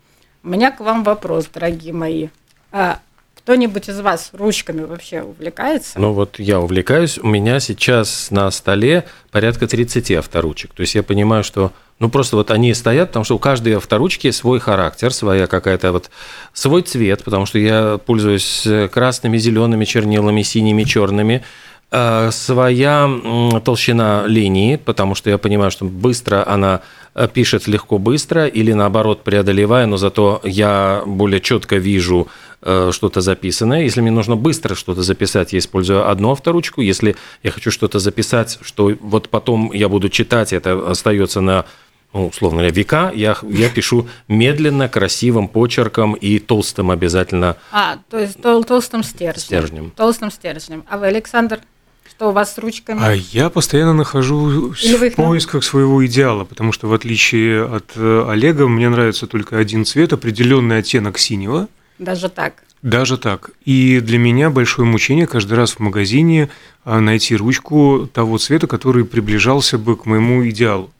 У 0.44 0.50
меня 0.50 0.72
к 0.72 0.79
вам 0.79 1.03
вопрос, 1.03 1.46
дорогие 1.53 1.94
мои. 1.94 2.29
А 2.72 2.98
кто-нибудь 3.38 3.88
из 3.88 4.00
вас 4.00 4.32
ручками 4.34 4.82
вообще 4.84 5.22
увлекается? 5.22 6.00
Ну 6.00 6.13
вот 6.13 6.39
я 6.39 6.60
увлекаюсь. 6.60 7.20
У 7.20 7.27
меня 7.27 7.60
сейчас 7.60 8.32
на 8.32 8.50
столе 8.50 9.05
порядка 9.29 9.67
30 9.67 10.10
авторучек. 10.13 10.74
То 10.74 10.82
есть 10.82 10.96
я 10.96 11.03
понимаю, 11.03 11.44
что 11.44 11.72
ну 12.00 12.10
просто 12.10 12.36
вот 12.36 12.50
они 12.50 12.74
стоят, 12.74 13.10
потому 13.10 13.25
что 13.25 13.36
у 13.36 13.39
каждой 13.39 13.77
авторучки 13.77 14.32
свой 14.32 14.60
характер, 14.60 15.13
своя 15.13 15.46
какая-то 15.46 15.91
вот 15.91 16.10
свой 16.51 16.82
цвет, 16.82 17.24
потому 17.24 17.46
что 17.46 17.60
я 17.60 18.00
пользуюсь 18.03 18.67
красными, 18.91 19.38
зелеными 19.38 19.86
чернилами, 19.86 20.41
синими, 20.41 20.84
черными. 20.84 21.44
Э, 21.92 22.32
своя 22.32 23.08
толщина 23.63 24.24
линии, 24.25 24.75
потому 24.75 25.13
что 25.13 25.30
я 25.30 25.38
понимаю, 25.38 25.70
что 25.70 25.86
быстро 25.86 26.46
она 26.46 26.82
э, 27.13 27.27
пишет 27.32 27.68
легко 27.68 28.00
быстро 28.00 28.48
или 28.48 28.74
наоборот 28.74 29.24
преодолевая, 29.24 29.86
но 29.86 29.98
зато 29.98 30.42
я 30.44 31.04
более 31.06 31.39
четко 31.42 31.75
вижу 31.75 32.27
э, 32.63 32.89
что-то 32.92 33.22
записанное. 33.22 33.84
Если 33.84 34.01
мне 34.01 34.10
нужно 34.10 34.36
быстро 34.36 34.74
что-то 34.74 35.04
записать, 35.04 35.54
я 35.54 35.60
использую 35.60 36.10
одну 36.10 36.32
авторучку. 36.32 36.82
Если 36.82 37.15
я 37.44 37.51
хочу 37.51 37.70
что-то 37.70 38.00
записать, 38.00 38.58
что 38.63 38.92
вот 39.00 39.30
потом 39.30 39.72
я 39.72 39.88
буду 39.88 40.10
читать, 40.10 40.54
это 40.54 40.89
остается 40.89 41.39
на 41.39 41.65
ну, 42.13 42.27
условно 42.27 42.60
говоря, 42.60 42.74
века, 42.74 43.12
я, 43.13 43.38
я 43.44 43.70
пишу 43.70 44.08
медленно, 44.30 44.88
красивым 44.88 45.50
почерком 45.50 46.13
и 46.13 46.39
толстым 46.39 46.89
обязательно. 46.89 47.58
А, 47.72 47.98
то 48.10 48.18
есть 48.18 48.42
тол 48.42 48.63
толстым 48.63 49.04
стержнем. 49.04 49.42
стержнем. 49.42 49.92
Толстым 49.92 50.32
стержнем. 50.32 50.86
А 50.89 50.98
вы, 50.98 51.08
Александр? 51.08 51.60
Что 52.15 52.29
у 52.29 52.31
вас 52.31 52.53
с 52.53 52.57
ручками? 52.57 53.00
А 53.01 53.12
я 53.12 53.50
постоянно 53.50 53.93
нахожусь 53.93 54.86
в 54.86 55.10
поисках 55.15 55.63
своего 55.65 56.05
идеала, 56.05 56.45
потому 56.45 56.72
что 56.72 56.88
в 56.88 56.93
отличие 56.93 57.65
от 57.65 57.91
э, 57.95 58.25
Олега, 58.29 58.69
мне 58.69 58.88
нравится 58.88 59.27
только 59.27 59.57
один 59.57 59.84
цвет, 59.84 60.13
определенный 60.13 60.77
оттенок 60.77 61.17
синего. 61.17 61.67
Даже 62.00 62.29
так? 62.29 62.63
Даже 62.81 63.17
так. 63.17 63.50
И 63.65 64.00
для 64.00 64.17
меня 64.17 64.50
большое 64.50 64.88
мучение 64.88 65.27
каждый 65.27 65.55
раз 65.55 65.72
в 65.72 65.79
магазине 65.79 66.50
а, 66.84 67.01
найти 67.01 67.36
ручку 67.36 68.07
того 68.13 68.38
цвета, 68.38 68.67
который 68.67 69.03
приближался 69.03 69.77
бы 69.77 69.98
к 69.98 70.05
моему 70.05 70.48
идеалу. 70.48 70.91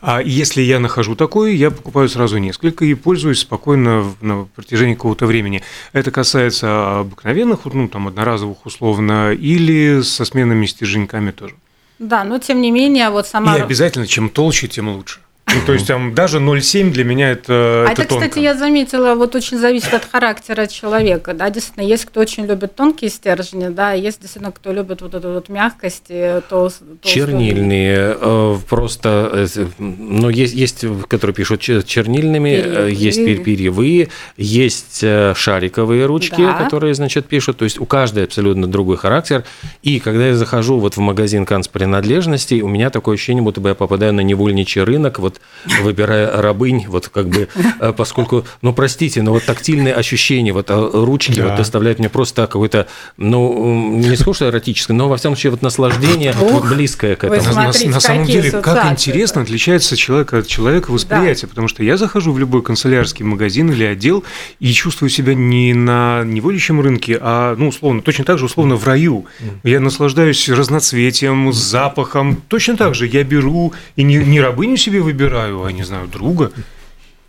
А 0.00 0.22
если 0.22 0.62
я 0.62 0.78
нахожу 0.78 1.16
такое, 1.16 1.52
я 1.52 1.70
покупаю 1.70 2.08
сразу 2.08 2.38
несколько 2.38 2.84
и 2.84 2.94
пользуюсь 2.94 3.40
спокойно 3.40 4.14
на 4.20 4.44
протяжении 4.54 4.94
какого-то 4.94 5.26
времени. 5.26 5.62
Это 5.92 6.10
касается 6.10 7.00
обыкновенных, 7.00 7.64
ну, 7.64 7.88
там, 7.88 8.06
одноразовых 8.06 8.64
условно, 8.64 9.32
или 9.32 10.02
со 10.02 10.24
сменными 10.24 10.66
стерженьками 10.66 11.32
тоже. 11.32 11.54
Да, 11.98 12.22
но 12.22 12.38
тем 12.38 12.60
не 12.60 12.70
менее, 12.70 13.10
вот 13.10 13.26
сама... 13.26 13.56
И 13.56 13.60
обязательно, 13.60 14.06
чем 14.06 14.28
толще, 14.28 14.68
тем 14.68 14.88
лучше. 14.88 15.18
Ну, 15.54 15.60
то 15.66 15.72
есть 15.72 15.86
там 15.86 16.14
даже 16.14 16.38
0,7 16.38 16.90
для 16.90 17.04
меня 17.04 17.30
это 17.30 17.86
А 17.88 17.92
это, 17.92 18.02
это 18.02 18.14
кстати, 18.14 18.38
я 18.38 18.54
заметила, 18.54 19.14
вот 19.14 19.34
очень 19.34 19.58
зависит 19.58 19.94
от 19.94 20.04
характера 20.04 20.66
человека, 20.66 21.34
да, 21.34 21.50
действительно, 21.50 21.84
есть 21.84 22.04
кто 22.04 22.20
очень 22.20 22.46
любит 22.46 22.74
тонкие 22.74 23.10
стержни, 23.10 23.68
да, 23.68 23.92
есть 23.92 24.20
действительно 24.20 24.52
кто 24.52 24.72
любит 24.72 25.00
вот 25.00 25.14
эту 25.14 25.32
вот 25.32 25.48
мягкость, 25.48 26.10
тол, 26.48 26.70
Чернильные, 27.02 28.16
э, 28.20 28.56
просто, 28.68 29.48
э, 29.54 29.66
ну, 29.78 30.28
есть, 30.28 30.54
есть, 30.54 30.84
которые 31.08 31.34
пишут 31.34 31.60
чернильными, 31.60 32.50
э, 32.50 32.62
перьевые. 32.62 32.94
есть 32.94 33.44
перьевые, 33.44 34.08
есть 34.36 35.00
шариковые 35.00 36.06
ручки, 36.06 36.42
да. 36.42 36.54
которые, 36.54 36.94
значит, 36.94 37.26
пишут, 37.26 37.58
то 37.58 37.64
есть 37.64 37.80
у 37.80 37.86
каждой 37.86 38.24
абсолютно 38.24 38.66
другой 38.66 38.96
характер, 38.96 39.44
и 39.82 40.00
когда 40.00 40.28
я 40.28 40.34
захожу 40.34 40.78
вот 40.78 40.96
в 40.96 41.00
магазин 41.00 41.46
канцпринадлежностей, 41.46 42.60
у 42.60 42.68
меня 42.68 42.90
такое 42.90 43.14
ощущение, 43.14 43.42
будто 43.42 43.60
бы 43.60 43.70
я 43.70 43.74
попадаю 43.74 44.12
на 44.12 44.20
невольничий 44.20 44.82
рынок, 44.82 45.18
вот 45.18 45.37
выбирая 45.82 46.40
рабынь, 46.40 46.86
вот 46.88 47.08
как 47.08 47.28
бы, 47.28 47.48
э, 47.80 47.92
поскольку, 47.96 48.44
ну, 48.62 48.72
простите, 48.72 49.22
но 49.22 49.32
вот 49.32 49.44
тактильные 49.44 49.94
ощущения, 49.94 50.52
вот 50.52 50.70
э, 50.70 50.90
ручки 50.92 51.38
да. 51.40 51.48
вот 51.48 51.56
доставляют 51.56 51.98
мне 51.98 52.08
просто 52.08 52.46
какое-то, 52.46 52.86
ну, 53.16 53.96
не 53.98 54.16
скучно 54.16 54.46
эротическое, 54.46 54.96
но 54.96 55.08
во 55.08 55.16
всяком 55.16 55.36
случае 55.36 55.50
вот 55.52 55.62
наслаждение 55.62 56.34
Ух, 56.40 56.68
близкое 56.68 57.16
к 57.16 57.24
этому. 57.24 57.42
Смотрите, 57.42 57.88
на, 57.88 57.94
на 57.94 58.00
самом 58.00 58.24
деле, 58.24 58.50
как 58.50 58.92
интересно 58.92 59.42
отличается 59.42 59.96
человек 59.96 60.32
от 60.32 60.46
человека 60.46 60.90
восприятие, 60.90 61.42
да. 61.42 61.48
потому 61.48 61.68
что 61.68 61.82
я 61.82 61.96
захожу 61.96 62.32
в 62.32 62.38
любой 62.38 62.62
канцелярский 62.62 63.24
магазин 63.24 63.70
или 63.70 63.84
отдел 63.84 64.24
и 64.60 64.72
чувствую 64.72 65.10
себя 65.10 65.34
не 65.34 65.74
на 65.74 66.22
неволичьем 66.24 66.80
рынке, 66.80 67.18
а, 67.20 67.56
ну, 67.56 67.68
условно, 67.68 68.02
точно 68.02 68.24
так 68.24 68.38
же, 68.38 68.46
условно, 68.46 68.76
в 68.76 68.86
раю. 68.86 69.26
Я 69.64 69.80
наслаждаюсь 69.80 70.48
разноцветием, 70.48 71.52
запахом. 71.52 72.42
Точно 72.48 72.76
так 72.76 72.94
же 72.94 73.06
я 73.06 73.24
беру 73.24 73.72
и 73.96 74.02
не, 74.02 74.16
не 74.16 74.40
рабыню 74.40 74.76
себе 74.76 75.00
выбираю, 75.00 75.27
выбираю, 75.28 75.64
а 75.64 75.72
не 75.72 75.82
знаю, 75.82 76.08
друга. 76.08 76.52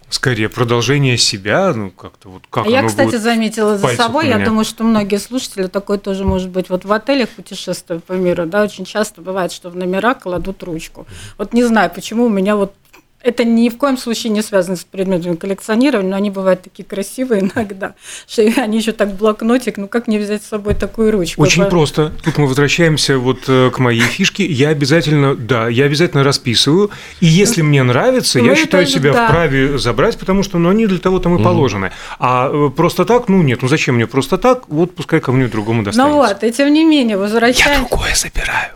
Скорее, 0.10 0.50
продолжение 0.50 1.18
себя, 1.18 1.72
ну, 1.72 1.92
как-то 1.92 2.30
вот 2.30 2.44
как 2.50 2.66
Я, 2.66 2.84
кстати, 2.84 3.18
заметила 3.18 3.78
за 3.78 3.90
собой, 3.90 4.28
я 4.28 4.40
думаю, 4.40 4.66
что 4.66 4.84
многие 4.84 5.20
слушатели 5.20 5.68
такое 5.68 6.00
тоже 6.00 6.26
может 6.26 6.50
быть. 6.50 6.70
Вот 6.70 6.84
в 6.84 6.92
отелях 6.92 7.30
путешествуя 7.30 8.00
по 8.00 8.14
миру, 8.14 8.48
да, 8.48 8.64
очень 8.64 8.86
часто 8.86 9.22
бывает, 9.22 9.52
что 9.52 9.70
в 9.70 9.76
номера 9.76 10.16
кладут 10.16 10.64
ручку. 10.64 11.06
Вот 11.38 11.54
не 11.54 11.64
знаю, 11.64 11.92
почему 11.94 12.26
у 12.26 12.30
меня 12.30 12.56
вот 12.56 12.74
это 13.22 13.44
ни 13.44 13.70
в 13.70 13.78
коем 13.78 13.98
случае 13.98 14.32
не 14.32 14.42
связано 14.42 14.76
с 14.78 14.84
предметами 14.84 15.36
коллекционирования, 15.36 16.12
но 16.12 16.18
они 16.18 16.32
бывают 16.32 16.62
такие 16.62 16.86
красивые 16.86 17.42
иногда, 17.56 17.96
что 18.28 18.42
они 18.58 18.78
еще 18.78 18.92
так 18.92 19.16
блокнотик, 19.16 19.78
ну 19.78 19.88
как 19.88 20.08
не 20.08 20.18
взять 20.18 20.44
с 20.44 20.48
собой 20.48 20.74
такую 20.74 21.12
ручку? 21.12 21.42
Очень 21.42 21.64
По... 21.64 21.70
просто. 21.70 22.14
Тут 22.24 22.38
мы 22.38 22.48
возвращаемся 22.48 23.18
вот 23.18 23.40
э, 23.48 23.72
к 23.72 23.80
моей 23.80 24.02
фишке. 24.02 24.46
Я 24.46 24.70
обязательно, 24.70 25.36
да, 25.36 25.68
я 25.68 25.86
обязательно 25.86 26.24
расписываю, 26.24 26.92
и 27.20 27.26
если 27.26 27.62
мне 27.62 27.84
нравится, 27.84 28.40
ну, 28.40 28.46
я 28.46 28.56
считаю 28.56 28.86
себя 28.88 29.14
да. 29.14 29.28
вправе 29.28 29.78
забрать, 29.78 30.18
потому 30.18 30.44
что 30.44 30.58
ну, 30.58 30.70
они 30.70 30.88
для 30.88 31.00
того 31.00 31.20
там 31.20 31.38
и 31.38 31.44
положены. 31.44 31.86
Mm. 31.86 31.92
А 32.20 32.50
э, 32.52 32.70
просто 32.76 33.06
так, 33.06 33.28
ну 33.28 33.42
нет, 33.42 33.62
ну 33.62 33.68
зачем 33.68 33.96
мне 33.96 34.08
просто 34.08 34.38
так? 34.38 34.70
Вот 34.70 34.96
пускай 34.96 35.20
кому-нибудь 35.20 35.52
другому 35.52 35.84
достанется. 35.84 36.12
Ну 36.12 36.22
вот, 36.22 36.44
и 36.44 36.52
тем 36.52 36.74
не 36.74 36.86
менее, 36.86 37.18
возвращаемся. 37.18 37.82
Я 37.82 37.88
другое 37.88 38.16
забираю 38.16 38.72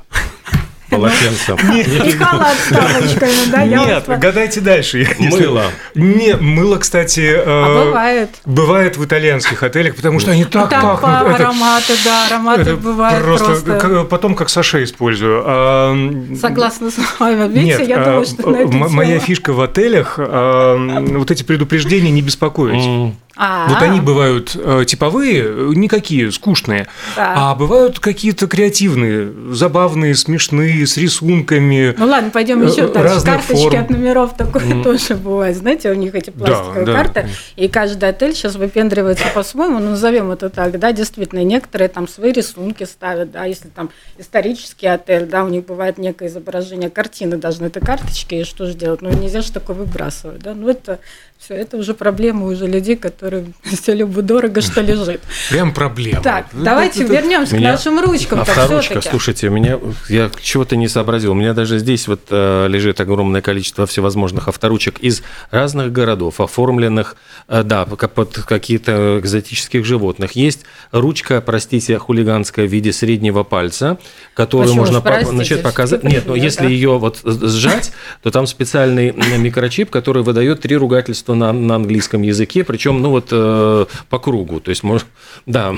полотенцем. 0.93 1.57
И 1.75 2.12
халат 2.12 2.57
с 2.57 2.69
тапочками, 2.69 3.51
да? 3.51 3.65
Нет, 3.65 4.05
гадайте 4.19 4.62
дальше. 4.62 5.07
Мыло. 5.19 5.63
Не, 5.95 6.35
мыло, 6.35 6.77
кстати... 6.77 7.33
Э, 7.35 7.43
а 7.45 7.85
бывает. 7.85 8.29
Бывает 8.45 8.97
в 8.97 9.05
итальянских 9.05 9.63
отелях, 9.63 9.95
потому 9.95 10.19
что 10.19 10.31
они 10.31 10.45
так 10.45 10.69
пахнут. 10.69 11.39
ароматы, 11.39 11.93
да, 12.03 12.27
ароматы 12.27 12.75
бывают 12.75 13.23
просто. 13.23 14.05
Потом 14.09 14.35
как 14.35 14.50
саше 14.50 14.83
использую. 14.83 15.43
А, 15.45 15.95
Согласна 16.39 16.91
с 16.91 16.97
вами. 17.19 17.47
Видите, 17.51 17.85
я 17.85 17.97
думаю, 17.97 18.25
что 18.25 18.50
на 18.50 18.57
это 18.57 18.67
Моя 18.69 19.19
фишка 19.19 19.53
в 19.53 19.62
отелях, 19.62 20.17
вот 20.17 21.31
эти 21.31 21.43
предупреждения 21.43 22.12
не 22.12 22.21
беспокоить. 22.21 23.13
А-а-а. 23.36 23.70
Вот 23.70 23.82
они 23.82 24.00
бывают 24.00 24.56
э, 24.56 24.84
типовые, 24.86 25.74
никакие, 25.75 26.32
скучные, 26.32 26.88
да. 27.16 27.34
а 27.36 27.56
бывают 27.56 28.00
какие-то 28.00 28.48
креативные, 28.48 29.34
забавные, 29.54 30.13
смешные, 30.13 30.86
с 30.86 30.98
рисунками. 30.98 31.96
Ну 31.98 32.06
ладно, 32.06 32.30
пойдем 32.30 32.62
э, 32.62 32.70
еще 32.70 32.88
дальше. 32.88 33.25
Карточки 33.25 33.70
форм. 33.70 33.84
от 33.84 33.90
номеров 33.90 34.38
такое 34.38 34.63
mm. 34.63 34.84
тоже 34.84 35.16
бывает. 35.16 35.58
Знаете, 35.58 35.90
у 35.90 35.96
них 35.96 36.13
эти 36.13 36.30
пластиковые 36.30 36.86
да, 36.86 36.94
карты, 36.94 37.22
да. 37.24 37.63
и 37.63 37.68
каждый 37.68 38.10
отель 38.10 38.36
сейчас 38.36 38.56
выпендривается 38.56 39.25
по-своему, 39.34 39.80
ну 39.80 39.92
назовем 39.92 40.30
это 40.30 40.50
так, 40.52 40.78
да, 40.78 40.92
действительно, 40.92 41.44
некоторые 41.44 41.88
там 41.88 42.08
свои 42.08 42.32
рисунки 42.32 42.84
ставят, 42.84 43.32
да, 43.32 43.46
если 43.46 43.70
там 43.70 43.90
исторический 44.20 44.88
отель, 44.88 45.25
да, 45.25 45.44
у 45.44 45.50
них 45.50 45.66
бывает 45.66 45.98
некое 45.98 46.28
изображение 46.28 46.92
картины 46.92 47.38
даже 47.38 47.62
на 47.62 47.66
этой 47.66 47.82
карточке, 47.82 48.42
и 48.42 48.44
что 48.44 48.68
же 48.68 48.75
делать? 48.75 49.02
Ну 49.02 49.10
нельзя 49.10 49.42
же 49.42 49.52
такое 49.52 49.75
выбрасывать, 49.75 50.44
да, 50.44 50.54
ну 50.54 50.70
это 50.70 51.00
все, 51.44 51.56
это 51.56 51.78
уже 51.78 51.94
проблема 51.94 52.46
уже 52.46 52.68
людей, 52.68 52.96
которые 52.96 53.23
все 53.63 53.94
любо 53.94 54.22
дорого, 54.22 54.62
что 54.62 54.82
лежит. 54.82 55.22
Прям 55.50 55.74
проблема. 55.74 56.22
Так, 56.22 56.48
давайте 56.51 57.03
вернемся 57.03 57.56
к 57.56 57.60
нашим 57.60 58.00
ручкам. 58.00 58.42
Авторучка, 58.42 59.01
слушайте, 59.01 59.50
меня, 59.50 59.80
я 60.10 60.30
чего-то 60.42 60.75
не 60.75 60.88
сообразил. 60.88 61.32
У 61.32 61.36
меня 61.36 61.53
даже 61.53 61.80
здесь 61.80 62.08
вот 62.08 62.22
э, 62.30 62.68
лежит 62.68 63.00
огромное 63.00 63.42
количество 63.42 63.86
всевозможных 63.86 64.48
авторучек 64.48 65.00
из 65.00 65.24
разных 65.51 65.92
городов, 65.92 66.42
оформленных, 66.42 67.15
э, 67.48 67.63
да, 67.63 67.86
под 67.86 68.34
какие-то 68.39 69.20
экзотических 69.20 69.86
животных. 69.86 70.34
Есть 70.34 70.62
ручка, 70.92 71.42
простите, 71.42 71.98
хулиганская 71.98 72.68
в 72.68 72.72
виде 72.72 72.92
среднего 72.92 73.44
пальца, 73.44 73.98
которую 74.34 74.68
Почему 74.68 75.01
можно 75.01 75.32
начать 75.32 75.62
показать. 75.62 76.03
Нет, 76.03 76.25
но 76.25 76.36
если 76.44 76.68
ее 76.68 76.98
вот 76.98 77.20
сжать, 77.24 77.94
то 78.22 78.32
там 78.32 78.48
специальный 78.48 79.12
микрочип, 79.38 79.89
который 79.89 80.24
выдает 80.24 80.62
три 80.62 80.75
ругательства 80.75 81.34
на, 81.34 81.53
на 81.53 81.75
английском 81.75 82.22
языке, 82.22 82.63
причем, 82.63 83.01
ну, 83.01 83.12
вот 83.13 83.29
э, 83.32 83.86
по 84.10 84.20
кругу. 84.20 84.60
То 84.60 84.70
есть, 84.70 84.84
может, 84.84 85.08
да, 85.46 85.75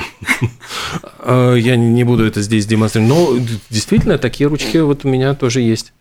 э, 1.20 1.56
я 1.60 1.76
не 1.76 2.04
буду 2.04 2.26
это 2.26 2.42
здесь 2.42 2.66
демонстрировать, 2.66 3.14
но 3.14 3.46
действительно 3.70 4.18
такие 4.18 4.48
ручки 4.48 4.78
вот 4.78 5.06
у 5.06 5.10
меня 5.10 5.34
тоже 5.36 5.62
есть. 5.62 5.94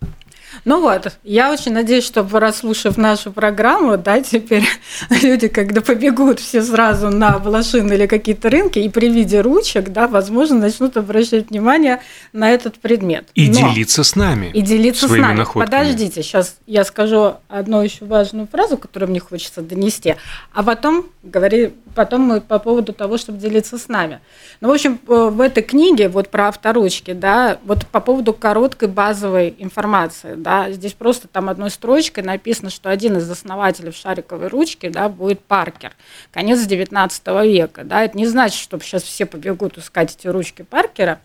Ну 0.64 0.80
вот, 0.80 1.12
я 1.22 1.52
очень 1.52 1.72
надеюсь, 1.72 2.04
что 2.04 2.26
расслушав 2.32 2.96
нашу 2.96 3.32
программу, 3.32 3.98
да, 3.98 4.20
теперь 4.20 4.64
люди, 5.22 5.48
когда 5.48 5.80
побегут 5.80 6.40
все 6.40 6.62
сразу 6.62 7.10
на 7.10 7.38
блошины 7.38 7.92
или 7.94 8.06
какие-то 8.06 8.48
рынки, 8.48 8.78
и 8.78 8.88
при 8.88 9.08
виде 9.08 9.40
ручек, 9.40 9.90
да, 9.90 10.08
возможно, 10.08 10.58
начнут 10.58 10.96
обращать 10.96 11.50
внимание 11.50 12.00
на 12.32 12.50
этот 12.50 12.76
предмет. 12.76 13.26
И 13.34 13.48
Но, 13.48 13.72
делиться 13.72 14.04
с 14.04 14.16
нами. 14.16 14.50
И 14.54 14.62
делиться 14.62 15.06
с 15.06 15.10
нами. 15.10 15.38
Находками. 15.38 15.64
Подождите, 15.64 16.22
сейчас 16.22 16.56
я 16.66 16.84
скажу 16.84 17.34
одну 17.48 17.82
еще 17.82 18.04
важную 18.06 18.46
фразу, 18.46 18.78
которую 18.78 19.10
мне 19.10 19.20
хочется 19.20 19.60
донести, 19.60 20.16
а 20.52 20.62
потом 20.62 21.06
говори, 21.22 21.72
потом 21.94 22.22
мы 22.22 22.40
по 22.40 22.58
поводу 22.58 22.92
того, 22.92 23.18
чтобы 23.18 23.38
делиться 23.38 23.78
с 23.78 23.88
нами. 23.88 24.20
Ну, 24.60 24.68
в 24.68 24.72
общем, 24.72 24.98
э, 25.08 25.28
в 25.30 25.40
этой 25.40 25.62
книге 25.62 26.08
вот 26.08 26.28
про 26.30 26.48
авторучки, 26.48 27.12
да, 27.12 27.58
вот 27.64 27.86
по 27.86 28.00
поводу 28.00 28.32
короткой 28.32 28.88
базовой 28.88 29.54
информации, 29.58 30.34
да, 30.36 30.53
здесь 30.70 30.92
просто 30.92 31.28
там 31.28 31.48
одной 31.48 31.70
строчкой 31.70 32.24
написано, 32.24 32.70
что 32.70 32.90
один 32.90 33.16
из 33.16 33.30
основателей 33.30 33.92
шариковой 33.92 34.48
ручки, 34.48 34.88
да, 34.88 35.08
будет 35.08 35.40
Паркер, 35.40 35.92
конец 36.32 36.60
19 36.64 37.26
века, 37.44 37.84
да, 37.84 38.04
это 38.04 38.16
не 38.16 38.26
значит, 38.26 38.60
что 38.60 38.78
сейчас 38.80 39.02
все 39.02 39.26
побегут 39.26 39.78
искать 39.78 40.14
эти 40.16 40.26
ручки 40.26 40.62
Паркера, 40.62 41.20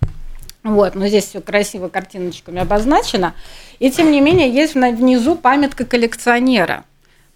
вот, 0.64 0.96
но 0.96 1.08
здесь 1.08 1.26
все 1.26 1.42
красиво 1.42 1.88
картиночками 1.88 2.60
обозначено. 2.60 3.34
И 3.80 3.90
тем 3.92 4.12
не 4.12 4.20
менее, 4.20 4.50
есть 4.50 4.76
внизу 4.76 5.36
памятка 5.36 5.86
коллекционера. 5.86 6.84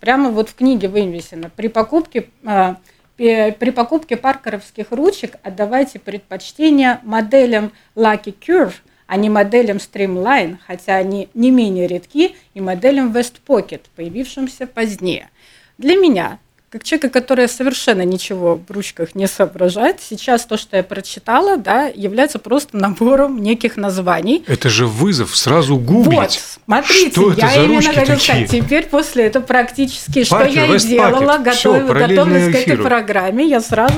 Прямо 0.02 0.30
вот 0.30 0.50
в 0.50 0.56
книге 0.56 0.90
вывесено. 0.90 1.50
При 1.56 1.70
покупке 1.70 2.30
э, 2.44 2.76
при 3.16 3.72
покупке 3.72 4.18
паркеровских 4.18 4.88
ручек 4.92 5.36
отдавайте 5.44 6.00
предпочтение 6.00 7.00
моделям 7.04 7.72
Lucky 7.96 8.36
Curve, 8.38 8.74
а 9.14 9.16
не 9.16 9.30
моделям 9.30 9.78
Streamline, 9.78 10.58
хотя 10.66 10.96
они 10.96 11.30
не 11.36 11.52
менее 11.52 11.86
редки, 11.86 12.36
и 12.56 12.60
моделям 12.60 13.16
West 13.16 13.36
Pocket, 13.46 13.82
появившимся 13.96 14.66
позднее. 14.66 15.30
Для 15.78 15.96
меня 15.96 16.40
как 16.74 16.84
человека, 16.84 17.10
который 17.10 17.48
совершенно 17.48 18.02
ничего 18.02 18.60
в 18.68 18.72
ручках 18.72 19.14
не 19.14 19.28
соображает, 19.28 19.98
сейчас 20.02 20.44
то, 20.44 20.58
что 20.58 20.76
я 20.76 20.82
прочитала, 20.82 21.56
да, 21.56 21.86
является 21.86 22.40
просто 22.40 22.78
набором 22.78 23.38
неких 23.44 23.78
названий. 23.78 24.44
Это 24.48 24.70
же 24.70 24.88
вызов 24.88 25.38
сразу 25.38 25.78
гуглить. 25.78 26.18
Вот, 26.18 26.32
смотрите, 26.66 27.12
что 27.12 27.32
я 27.34 27.52
это 27.52 27.54
за 27.54 27.64
именно 27.64 27.94
хотел 27.94 28.18
сказать, 28.18 28.50
теперь 28.50 28.88
после 28.88 29.26
этого 29.26 29.44
практически, 29.44 30.28
Паркер, 30.28 30.52
что 30.52 30.60
я 30.62 30.76
и 30.76 30.80
делала, 30.80 31.38
готовила, 31.38 31.94
готовилась 31.94 32.52
к 32.52 32.56
этой 32.56 32.78
программе, 32.78 33.46
я 33.46 33.62
сразу 33.62 33.94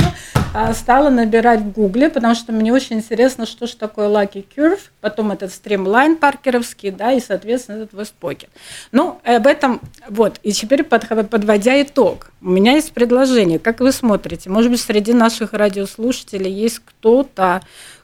а, 0.57 0.73
стала 0.73 1.09
набирать 1.09 1.59
в 1.59 1.73
Гугле, 1.73 2.09
потому 2.09 2.33
что 2.33 2.53
мне 2.53 2.71
очень 2.71 2.97
интересно, 2.97 3.45
что 3.45 3.67
же 3.67 3.75
такое 3.75 4.07
Lucky 4.07 4.45
Curve, 4.55 4.79
потом 5.01 5.33
этот 5.33 5.51
стримлайн 5.51 6.15
паркеровский, 6.15 6.91
да, 6.91 7.11
и, 7.11 7.19
соответственно, 7.19 7.83
этот 7.83 7.93
West 7.99 8.13
Pocket. 8.21 8.47
Ну, 8.93 9.19
об 9.25 9.47
этом, 9.47 9.81
вот, 10.07 10.39
и 10.43 10.53
теперь 10.53 10.85
подводя 10.85 11.81
итог, 11.81 12.31
у 12.41 12.47
меня 12.47 12.64
есть 12.71 12.93
предложение, 12.93 13.59
как 13.59 13.79
вы 13.79 13.91
смотрите, 13.91 14.49
может 14.49 14.71
быть, 14.71 14.81
среди 14.81 15.13
наших 15.13 15.53
радиослушателей 15.53 16.51
есть 16.51 16.79
кто-то, 16.79 17.61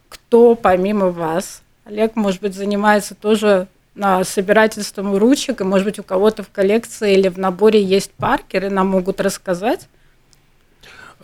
кто 0.08 0.54
помимо 0.54 1.10
вас, 1.10 1.62
Олег, 1.84 2.16
может 2.16 2.40
быть, 2.40 2.54
занимается 2.54 3.14
тоже 3.14 3.66
на 3.94 4.24
собирательством 4.24 5.16
ручек, 5.16 5.60
и, 5.60 5.64
может 5.64 5.86
быть, 5.86 5.98
у 5.98 6.02
кого-то 6.02 6.42
в 6.42 6.50
коллекции 6.50 7.14
или 7.14 7.28
в 7.28 7.38
наборе 7.38 7.82
есть 7.82 8.10
паркеры, 8.12 8.70
нам 8.70 8.88
могут 8.88 9.20
рассказать. 9.20 9.88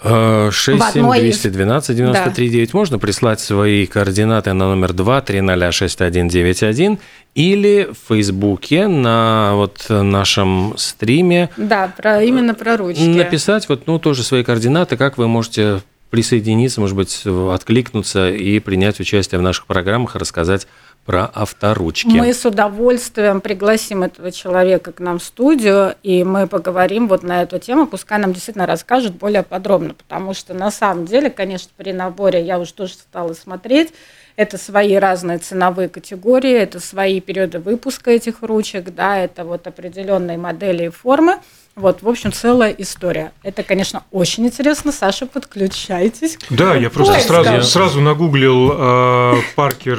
67212 0.03 1.97
93 1.97 2.49
9 2.49 2.75
можно 2.75 2.99
прислать 2.99 3.41
свои 3.41 3.87
координаты 3.87 4.53
на 4.53 4.69
номер 4.69 4.93
2 4.93 5.21
300 5.23 5.73
6191 5.73 6.99
или 7.35 7.89
в 7.91 8.09
Фейсбуке 8.09 8.87
на 8.87 9.53
вот 9.55 9.87
нашем 9.89 10.75
стриме. 10.77 11.51
Да, 11.57 11.93
про, 11.97 12.23
именно 12.23 12.55
про 12.55 12.77
ручки. 12.77 13.03
Написать 13.03 13.69
вот, 13.69 13.87
ну, 13.87 13.99
тоже 13.99 14.23
свои 14.23 14.43
координаты, 14.43 14.97
как 14.97 15.19
вы 15.19 15.29
можете 15.29 15.83
присоединиться, 16.11 16.81
может 16.81 16.97
быть, 16.97 17.23
откликнуться 17.27 18.31
и 18.31 18.59
принять 18.61 18.99
участие 19.01 19.39
в 19.39 19.43
наших 19.43 19.67
программах, 19.67 20.17
рассказать 20.17 20.67
про 21.09 21.25
авторучки. 21.25 22.07
Мы 22.09 22.35
с 22.35 22.45
удовольствием 22.45 23.41
пригласим 23.41 24.03
этого 24.03 24.31
человека 24.31 24.93
к 24.93 25.01
нам 25.01 25.19
в 25.19 25.25
студию, 25.25 25.95
и 26.03 26.23
мы 26.23 26.47
поговорим 26.47 27.09
вот 27.09 27.23
на 27.23 27.41
эту 27.41 27.59
тему, 27.59 27.87
пускай 27.87 28.19
нам 28.19 28.35
действительно 28.35 28.67
расскажет 28.67 29.15
более 29.15 29.43
подробно, 29.43 29.95
потому 29.95 30.35
что 30.35 30.53
на 30.53 30.71
самом 30.71 31.07
деле, 31.07 31.31
конечно, 31.31 31.71
при 31.79 31.95
наборе 31.95 32.45
я 32.45 32.59
уже 32.59 32.75
тоже 32.75 32.93
стала 32.93 33.33
смотреть, 33.33 33.95
это 34.39 34.57
свои 34.57 34.95
разные 34.95 35.39
ценовые 35.39 35.89
категории, 35.89 36.53
это 36.53 36.79
свои 36.79 37.21
периоды 37.21 37.59
выпуска 37.59 38.13
этих 38.13 38.37
ручек, 38.43 38.95
да, 38.95 39.19
это 39.19 39.45
вот 39.45 39.67
определенные 39.67 40.39
модели 40.39 40.85
и 40.85 40.89
формы. 40.91 41.39
Вот, 41.75 42.03
в 42.03 42.09
общем, 42.09 42.33
целая 42.33 42.71
история. 42.71 43.33
Это, 43.43 43.65
конечно, 43.65 44.05
очень 44.13 44.47
интересно. 44.47 44.93
Саша, 44.93 45.27
подключайтесь. 45.27 46.39
Да, 46.51 46.75
я 46.77 46.89
просто 46.89 47.19
сразу, 47.21 47.63
сразу 47.63 48.01
нагуглил 48.01 48.73
э, 48.73 49.35
Паркер 49.57 49.99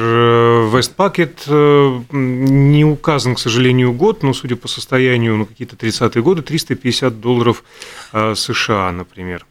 Вест 0.73 0.95
Пакет. 0.95 1.43
Э, 1.47 1.99
не 2.12 2.86
указан, 2.86 3.36
к 3.36 3.39
сожалению, 3.39 3.93
год, 3.93 4.23
но, 4.23 4.34
судя 4.34 4.56
по 4.56 4.69
состоянию, 4.69 5.36
ну, 5.36 5.45
какие-то 5.45 5.75
30-е 5.75 6.21
годы, 6.21 6.43
350 6.43 7.19
долларов 7.19 7.63
э, 8.13 8.36
США, 8.36 8.91
например 8.93 9.45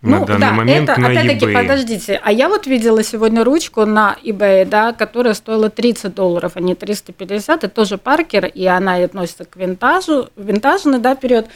на 0.00 0.20
ну, 0.20 0.26
данный 0.26 0.40
да, 0.40 0.52
момент 0.52 0.88
это, 0.88 1.00
на 1.00 1.08
опять-таки, 1.08 1.46
eBay. 1.46 1.54
подождите, 1.54 2.20
а 2.22 2.30
я 2.30 2.48
вот 2.48 2.68
видела 2.68 3.02
сегодня 3.02 3.42
ручку 3.42 3.84
на 3.84 4.16
eBay, 4.22 4.64
да, 4.64 4.92
которая 4.92 5.34
стоила 5.34 5.70
30 5.70 6.14
долларов, 6.14 6.52
а 6.54 6.60
не 6.60 6.76
350, 6.76 7.64
это 7.64 7.68
тоже 7.68 7.98
Паркер, 7.98 8.46
и 8.46 8.64
она 8.66 8.94
относится 8.96 9.44
к 9.44 9.56
винтажу, 9.56 10.28
винтажный, 10.36 11.00
да, 11.00 11.16
период. 11.16 11.46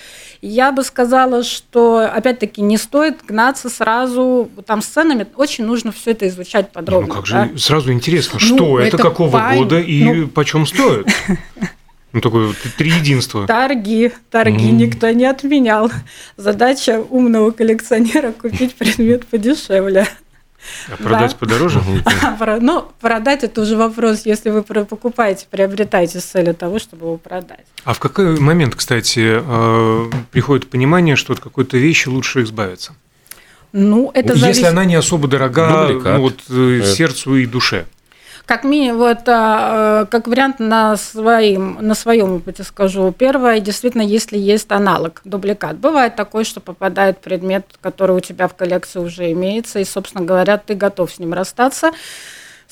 Я 0.40 0.72
бы 0.72 0.82
сказала, 0.82 1.44
что, 1.44 1.98
опять-таки, 1.98 2.62
не 2.62 2.78
стоит 2.78 3.24
гнаться 3.24 3.70
сразу, 3.70 4.50
там 4.66 4.82
с 4.82 4.86
ценами, 4.86 5.24
очень 5.36 5.64
нужно 5.64 5.92
все 5.92 6.10
это 6.10 6.26
изучать 6.26 6.72
подробно. 6.72 7.06
Ну, 7.06 7.14
как 7.14 7.30
да? 7.30 7.46
же, 7.46 7.58
сразу 7.58 7.92
интересно, 7.92 8.40
ну, 8.42 8.56
что 8.56 8.80
это, 8.80 8.96
это 8.96 8.98
какого 8.98 9.30
пань... 9.30 9.58
года 9.58 9.78
и 9.78 10.02
ну... 10.02 10.26
почем 10.26 10.66
стоит? 10.66 11.06
Ну, 12.12 12.20
такое 12.20 12.54
три 12.76 12.90
единства. 12.90 13.46
Торги. 13.46 14.12
Торги 14.30 14.68
mm. 14.68 14.72
никто 14.72 15.10
не 15.10 15.24
отменял. 15.24 15.90
Задача 16.36 17.00
умного 17.00 17.52
коллекционера 17.52 18.32
купить 18.32 18.74
предмет 18.74 19.26
подешевле. 19.26 20.06
А 20.88 20.96
продать 20.96 21.32
да. 21.32 21.36
подороже? 21.38 21.82
Ну, 22.60 22.86
продать 23.00 23.44
это 23.44 23.62
уже 23.62 23.76
вопрос, 23.76 24.22
если 24.26 24.50
вы 24.50 24.62
покупаете, 24.62 25.46
приобретаете 25.50 26.20
с 26.20 26.24
целью 26.24 26.54
того, 26.54 26.78
чтобы 26.78 27.06
его 27.06 27.16
продать. 27.16 27.64
А 27.84 27.94
в 27.94 27.98
какой 27.98 28.38
момент, 28.38 28.74
кстати, 28.76 29.40
э, 29.42 30.10
приходит 30.30 30.70
понимание, 30.70 31.16
что 31.16 31.32
от 31.32 31.40
какой-то 31.40 31.78
вещи 31.78 32.08
лучше 32.08 32.42
избавиться? 32.42 32.94
Ну, 33.72 34.10
это 34.14 34.34
Если 34.34 34.40
зависит... 34.40 34.64
она 34.66 34.84
не 34.84 34.94
особо 34.94 35.28
дорога 35.28 35.88
ну, 35.88 36.20
вот, 36.20 36.40
э, 36.50 36.82
сердцу 36.84 37.36
и 37.36 37.46
душе 37.46 37.86
как 38.46 38.64
минимум, 38.64 38.98
вот, 38.98 39.20
а, 39.26 40.06
как 40.06 40.26
вариант 40.26 40.58
на, 40.58 40.96
своим, 40.96 41.78
на 41.80 41.94
своем 41.94 42.36
опыте 42.36 42.62
скажу. 42.62 43.12
Первое, 43.12 43.60
действительно, 43.60 44.02
если 44.02 44.36
есть 44.38 44.70
аналог, 44.70 45.20
дубликат. 45.24 45.76
Бывает 45.78 46.16
такое, 46.16 46.44
что 46.44 46.60
попадает 46.60 47.18
предмет, 47.18 47.66
который 47.80 48.16
у 48.16 48.20
тебя 48.20 48.48
в 48.48 48.54
коллекции 48.54 48.98
уже 48.98 49.32
имеется, 49.32 49.78
и, 49.78 49.84
собственно 49.84 50.24
говоря, 50.24 50.58
ты 50.58 50.74
готов 50.74 51.12
с 51.12 51.18
ним 51.18 51.32
расстаться 51.32 51.92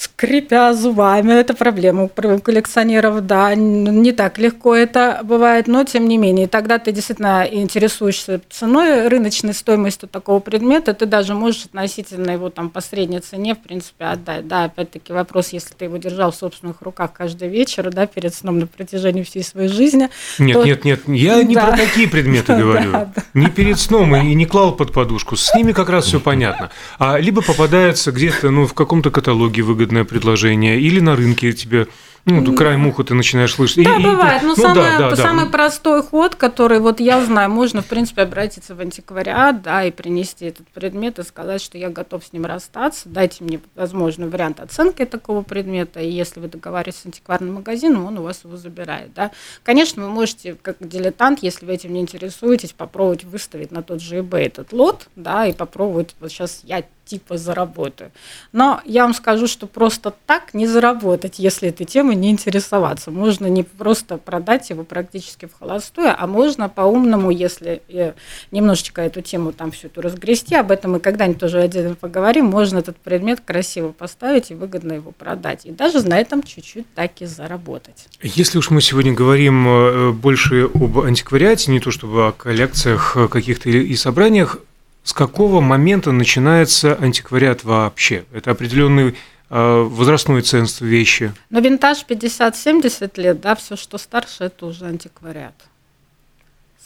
скрипя 0.01 0.73
зубами. 0.73 1.33
Это 1.33 1.53
проблема 1.53 2.05
у 2.05 2.09
коллекционеров, 2.09 3.27
да, 3.27 3.55
не 3.55 4.13
так 4.13 4.39
легко 4.39 4.75
это 4.75 5.21
бывает, 5.23 5.67
но 5.67 5.85
тем 5.85 6.09
не 6.09 6.17
менее. 6.17 6.49
Тогда 6.49 6.79
ты 6.79 6.91
действительно 6.91 7.47
интересуешься 7.51 8.41
ценой, 8.49 9.09
рыночной 9.09 9.53
стоимостью 9.53 10.09
такого 10.09 10.41
предмета, 10.41 10.95
ты 10.95 11.05
даже 11.05 11.35
можешь 11.35 11.67
относительно 11.67 12.31
его 12.31 12.49
там 12.49 12.71
по 12.71 12.81
средней 12.81 13.21
цене, 13.21 13.55
в 13.55 13.59
принципе, 13.59 14.07
отдать. 14.07 14.49
Да, 14.49 14.65
опять-таки 14.65 15.13
вопрос, 15.13 15.51
если 15.51 15.75
ты 15.75 15.85
его 15.85 15.99
держал 15.99 16.31
в 16.31 16.37
собственных 16.37 16.81
руках 16.81 17.13
каждый 17.13 17.49
вечер, 17.49 17.91
да, 17.91 18.07
перед 18.07 18.35
сном 18.35 18.59
на 18.59 18.67
протяжении 18.67 19.23
всей 19.23 19.45
своей 19.45 19.69
жизни. 19.69 20.09
Нет, 20.39 20.55
то... 20.55 20.65
нет, 20.65 20.85
нет, 20.87 21.01
я 21.09 21.43
не 21.43 21.55
да. 21.55 21.67
про 21.67 21.77
такие 21.77 22.09
предметы 22.09 22.57
говорю. 22.59 22.91
Да, 22.91 23.13
да. 23.15 23.23
Не 23.35 23.51
перед 23.51 23.79
сном 23.79 24.17
и 24.17 24.35
не 24.35 24.47
клал 24.47 24.73
под 24.73 24.95
подушку. 24.95 25.37
С 25.37 25.55
ними 25.55 25.73
как 25.73 25.91
раз 25.91 26.07
все 26.07 26.21
понятно. 26.21 26.71
А 26.99 27.19
либо 27.19 27.43
попадается 27.43 28.13
где-то, 28.13 28.49
ну, 28.49 28.67
в 28.67 28.73
каком-то 28.73 29.11
каталоге 29.11 29.61
выгодно 29.61 29.90
выгодное 29.91 30.05
предложение, 30.05 30.81
или 30.81 31.01
на 31.01 31.17
рынке 31.17 31.53
тебе 31.53 31.89
Ну, 32.27 32.55
край 32.55 32.77
муха 32.77 33.03
ты 33.03 33.15
начинаешь 33.15 33.55
слышать. 33.55 33.83
Да, 33.83 33.97
и, 33.97 34.03
бывает. 34.03 34.43
И, 34.43 34.47
ну, 34.47 34.55
ну 34.55 34.63
самый, 34.63 34.75
да, 34.75 35.11
да, 35.11 35.17
самый 35.17 35.47
да. 35.47 35.51
простой 35.51 36.03
ход, 36.03 36.35
который 36.35 36.79
вот 36.79 37.01
я 37.01 37.25
знаю, 37.25 37.51
можно, 37.51 37.81
в 37.81 37.87
принципе, 37.87 38.23
обратиться 38.23 38.75
в 38.75 38.81
антиквариат, 38.81 39.63
да, 39.63 39.85
и 39.85 39.91
принести 39.91 40.45
этот 40.45 40.69
предмет 40.69 41.19
и 41.19 41.23
сказать, 41.23 41.63
что 41.63 41.79
я 41.79 41.89
готов 41.89 42.23
с 42.25 42.33
ним 42.35 42.45
расстаться, 42.45 43.09
дайте 43.09 43.43
мне, 43.43 43.59
возможно, 43.75 44.29
вариант 44.29 44.61
оценки 44.61 45.05
такого 45.07 45.43
предмета, 45.43 46.01
и 46.01 46.11
если 46.11 46.41
вы 46.41 46.49
договариваетесь 46.49 47.01
с 47.01 47.07
антикварным 47.07 47.55
магазином, 47.55 48.05
он 48.05 48.19
у 48.19 48.23
вас 48.23 48.45
его 48.45 48.57
забирает, 48.57 49.15
да. 49.15 49.31
Конечно, 49.63 50.05
вы 50.05 50.11
можете, 50.11 50.57
как 50.61 50.77
дилетант, 50.79 51.43
если 51.43 51.65
вы 51.65 51.73
этим 51.73 51.95
не 51.95 52.01
интересуетесь, 52.03 52.75
попробовать 52.75 53.25
выставить 53.25 53.73
на 53.73 53.83
тот 53.83 54.03
же 54.03 54.19
eBay 54.19 54.47
этот 54.47 54.73
лот, 54.75 55.09
да, 55.17 55.47
и 55.47 55.55
попробовать, 55.55 56.15
вот 56.21 56.31
сейчас 56.31 56.61
я 56.65 56.85
типа 57.11 57.37
заработаю. 57.37 58.13
Но 58.53 58.81
я 58.85 59.03
вам 59.03 59.15
скажу, 59.15 59.49
что 59.49 59.67
просто 59.67 60.15
так 60.27 60.55
не 60.55 60.69
заработать, 60.69 61.41
если 61.41 61.69
этой 61.69 61.85
темой 61.85 62.15
не 62.15 62.31
интересоваться. 62.31 63.11
Можно 63.11 63.47
не 63.47 63.65
просто 63.65 64.17
продать 64.17 64.71
его 64.71 64.85
практически 64.85 65.47
в 65.47 65.59
холостую, 65.59 66.15
а 66.17 66.27
можно 66.29 66.69
по-умному, 66.69 67.33
если 67.33 67.83
э, 67.89 68.13
немножечко 68.53 69.03
эту 69.03 69.23
тему 69.23 69.53
там 69.53 69.73
всю 69.73 69.89
эту 69.89 70.03
разгрести, 70.03 70.55
об 70.55 70.71
этом 70.71 70.93
мы 70.93 71.01
когда-нибудь 71.01 71.41
тоже 71.41 71.61
отдельно 71.61 71.97
поговорим, 71.97 72.47
можно 72.47 72.79
этот 72.79 72.97
предмет 72.99 73.41
красиво 73.41 73.91
поставить 73.91 74.53
и 74.53 74.55
выгодно 74.55 74.93
его 74.93 75.11
продать. 75.11 75.67
И 75.67 75.73
даже 75.73 76.07
на 76.07 76.17
этом 76.17 76.45
чуть-чуть 76.45 76.87
так 76.95 77.21
и 77.21 77.27
заработать. 77.27 78.07
Если 78.23 78.59
уж 78.59 78.71
мы 78.71 78.81
сегодня 78.81 79.13
говорим 79.13 79.67
э, 79.67 80.13
больше 80.13 80.71
об 80.73 81.01
антиквариате, 81.01 81.73
не 81.73 81.81
то 81.81 81.91
чтобы 81.91 82.29
о 82.29 82.33
коллекциях 82.33 83.17
э, 83.17 83.27
каких-то 83.27 83.69
и 83.69 83.97
собраниях, 83.97 84.59
с 85.03 85.13
какого 85.13 85.61
момента 85.61 86.13
начинается 86.13 86.95
антиквариат 86.95 87.65
вообще? 87.65 88.25
Это 88.33 88.51
определенный 88.51 89.17
э, 89.49 89.81
возрастной 89.83 90.43
ценз 90.43 90.81
вещи. 90.81 91.33
Но 91.49 91.61
винтаж 91.61 92.05
50-70 92.09 93.21
лет, 93.21 93.41
да, 93.41 93.55
все, 93.55 93.77
что 93.77 93.99
старше, 93.99 94.45
это 94.45 94.67
уже 94.67 94.87
антиквариат. 94.87 95.55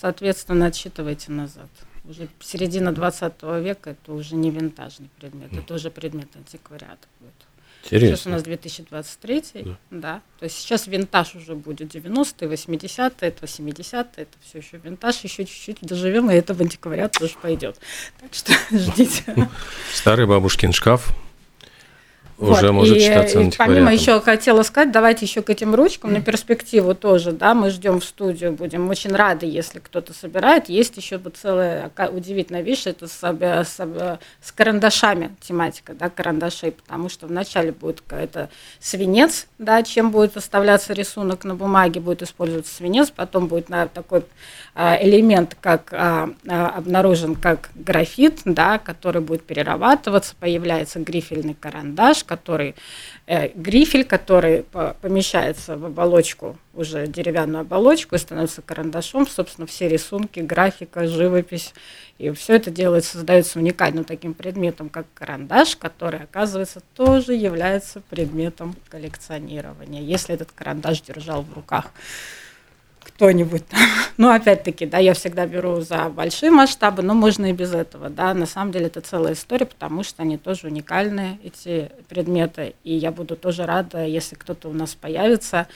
Соответственно, 0.00 0.66
отсчитывайте 0.66 1.32
назад. 1.32 1.68
Уже 2.08 2.28
середина 2.40 2.92
20 2.92 3.42
века 3.62 3.90
это 3.90 4.12
уже 4.12 4.36
не 4.36 4.50
винтажный 4.50 5.08
предмет, 5.18 5.52
это 5.52 5.74
уже 5.74 5.90
предмет 5.90 6.28
антиквариата 6.36 7.08
будет. 7.20 7.32
Интересно. 7.84 8.16
Сейчас 8.16 8.26
у 8.26 8.30
нас 8.30 8.42
2023, 8.42 9.44
да. 9.54 9.76
да. 9.90 10.22
То 10.38 10.44
есть 10.44 10.58
сейчас 10.58 10.86
винтаж 10.86 11.34
уже 11.34 11.54
будет 11.54 11.94
90-е, 11.94 12.48
80-е, 12.48 13.28
это 13.28 13.46
70-е, 13.46 14.06
это 14.16 14.38
все 14.42 14.58
еще 14.58 14.78
винтаж, 14.78 15.20
еще 15.20 15.44
чуть-чуть 15.44 15.78
доживем, 15.82 16.30
и 16.30 16.34
это 16.34 16.54
в 16.54 16.60
антиквариат 16.60 17.12
тоже 17.12 17.34
пойдет. 17.40 17.78
Так 18.20 18.32
что 18.32 18.52
ждите. 18.70 19.48
Старый 19.92 20.26
бабушкин 20.26 20.72
шкаф 20.72 21.14
уже 22.38 22.66
вот. 22.66 22.72
может 22.72 22.96
и, 22.96 23.00
считаться 23.00 23.40
и 23.40 23.50
помимо 23.56 23.92
еще 23.92 24.20
хотела 24.20 24.62
сказать, 24.62 24.90
давайте 24.90 25.24
еще 25.24 25.42
к 25.42 25.50
этим 25.50 25.74
ручкам 25.74 26.12
на 26.12 26.20
перспективу 26.20 26.94
тоже, 26.94 27.32
да, 27.32 27.54
мы 27.54 27.70
ждем 27.70 28.00
в 28.00 28.04
студию, 28.04 28.52
будем 28.52 28.88
очень 28.90 29.14
рады, 29.14 29.46
если 29.46 29.78
кто-то 29.78 30.12
собирает. 30.12 30.68
Есть 30.68 30.96
еще 30.96 31.18
вот 31.18 31.36
целая 31.36 31.90
удивительная 32.12 32.62
вещь, 32.62 32.86
это 32.86 33.06
с, 33.06 33.20
с, 33.22 34.18
с 34.42 34.52
карандашами 34.52 35.34
тематика, 35.40 35.94
да, 35.94 36.10
карандашей, 36.10 36.72
потому 36.72 37.08
что 37.08 37.26
вначале 37.26 37.72
будет 37.72 38.00
какая-то 38.00 38.50
свинец, 38.80 39.46
да, 39.58 39.82
чем 39.82 40.10
будет 40.10 40.36
оставляться 40.36 40.92
рисунок 40.92 41.44
на 41.44 41.54
бумаге, 41.54 42.00
будет 42.00 42.22
использоваться 42.22 42.74
свинец, 42.74 43.10
потом 43.10 43.46
будет 43.46 43.68
на 43.68 43.86
такой 43.86 44.24
элемент, 44.76 45.56
как 45.60 45.92
а, 45.92 46.30
а, 46.48 46.68
обнаружен 46.70 47.36
как 47.36 47.70
графит, 47.76 48.40
да, 48.44 48.78
который 48.78 49.22
будет 49.22 49.44
перерабатываться, 49.44 50.34
появляется 50.38 50.98
грифельный 50.98 51.54
карандаш, 51.54 52.24
который 52.24 52.74
э, 53.26 53.50
грифель, 53.54 54.04
который 54.04 54.64
помещается 55.00 55.76
в 55.76 55.84
оболочку, 55.84 56.58
уже 56.74 57.06
деревянную 57.06 57.60
оболочку, 57.60 58.16
и 58.16 58.18
становится 58.18 58.62
карандашом, 58.62 59.28
собственно, 59.28 59.68
все 59.68 59.88
рисунки, 59.88 60.40
графика, 60.40 61.06
живопись, 61.06 61.72
и 62.18 62.30
все 62.32 62.56
это 62.56 62.72
делается, 62.72 63.12
создается 63.12 63.60
уникальным 63.60 64.02
таким 64.02 64.34
предметом, 64.34 64.88
как 64.88 65.06
карандаш, 65.14 65.76
который, 65.76 66.20
оказывается, 66.24 66.80
тоже 66.96 67.34
является 67.34 68.00
предметом 68.10 68.74
коллекционирования, 68.88 70.02
если 70.02 70.34
этот 70.34 70.50
карандаш 70.50 71.00
держал 71.02 71.42
в 71.42 71.52
руках 71.54 71.92
кто-нибудь 73.04 73.66
там. 73.68 73.80
Ну, 74.16 74.30
опять-таки, 74.30 74.86
да, 74.86 74.98
я 74.98 75.12
всегда 75.12 75.44
беру 75.44 75.80
за 75.80 76.08
большие 76.08 76.52
масштабы, 76.52 77.02
но 77.02 77.14
можно 77.14 77.46
и 77.46 77.52
без 77.52 77.74
этого, 77.74 78.10
да. 78.10 78.32
На 78.32 78.46
самом 78.46 78.70
деле 78.70 78.86
это 78.86 79.00
целая 79.00 79.32
история, 79.32 79.66
потому 79.66 80.04
что 80.04 80.22
они 80.22 80.38
тоже 80.38 80.68
уникальные, 80.68 81.38
эти 81.42 81.90
предметы, 82.08 82.74
и 82.84 82.94
я 82.94 83.10
буду 83.10 83.34
тоже 83.34 83.66
рада, 83.66 84.04
если 84.04 84.36
кто-то 84.36 84.68
у 84.68 84.72
нас 84.72 84.94
появится. 84.94 85.66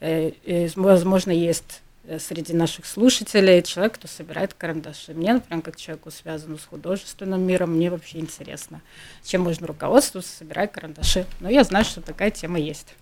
Э, 0.00 0.32
возможно, 0.74 1.30
есть 1.30 1.82
э, 2.04 2.18
среди 2.18 2.52
наших 2.52 2.84
слушателей 2.84 3.62
человек, 3.62 3.94
кто 3.94 4.08
собирает 4.08 4.54
карандаши. 4.54 5.14
Мне, 5.14 5.34
например, 5.34 5.62
как 5.62 5.76
человеку, 5.76 6.10
связанному 6.10 6.58
с 6.58 6.64
художественным 6.64 7.46
миром, 7.46 7.76
мне 7.76 7.90
вообще 7.90 8.18
интересно, 8.18 8.80
чем 9.22 9.42
можно 9.42 9.68
руководствоваться, 9.68 10.36
собирать 10.36 10.72
карандаши. 10.72 11.26
Но 11.38 11.48
я 11.48 11.62
знаю, 11.62 11.84
что 11.84 12.00
такая 12.00 12.32
тема 12.32 12.58
есть. 12.58 12.94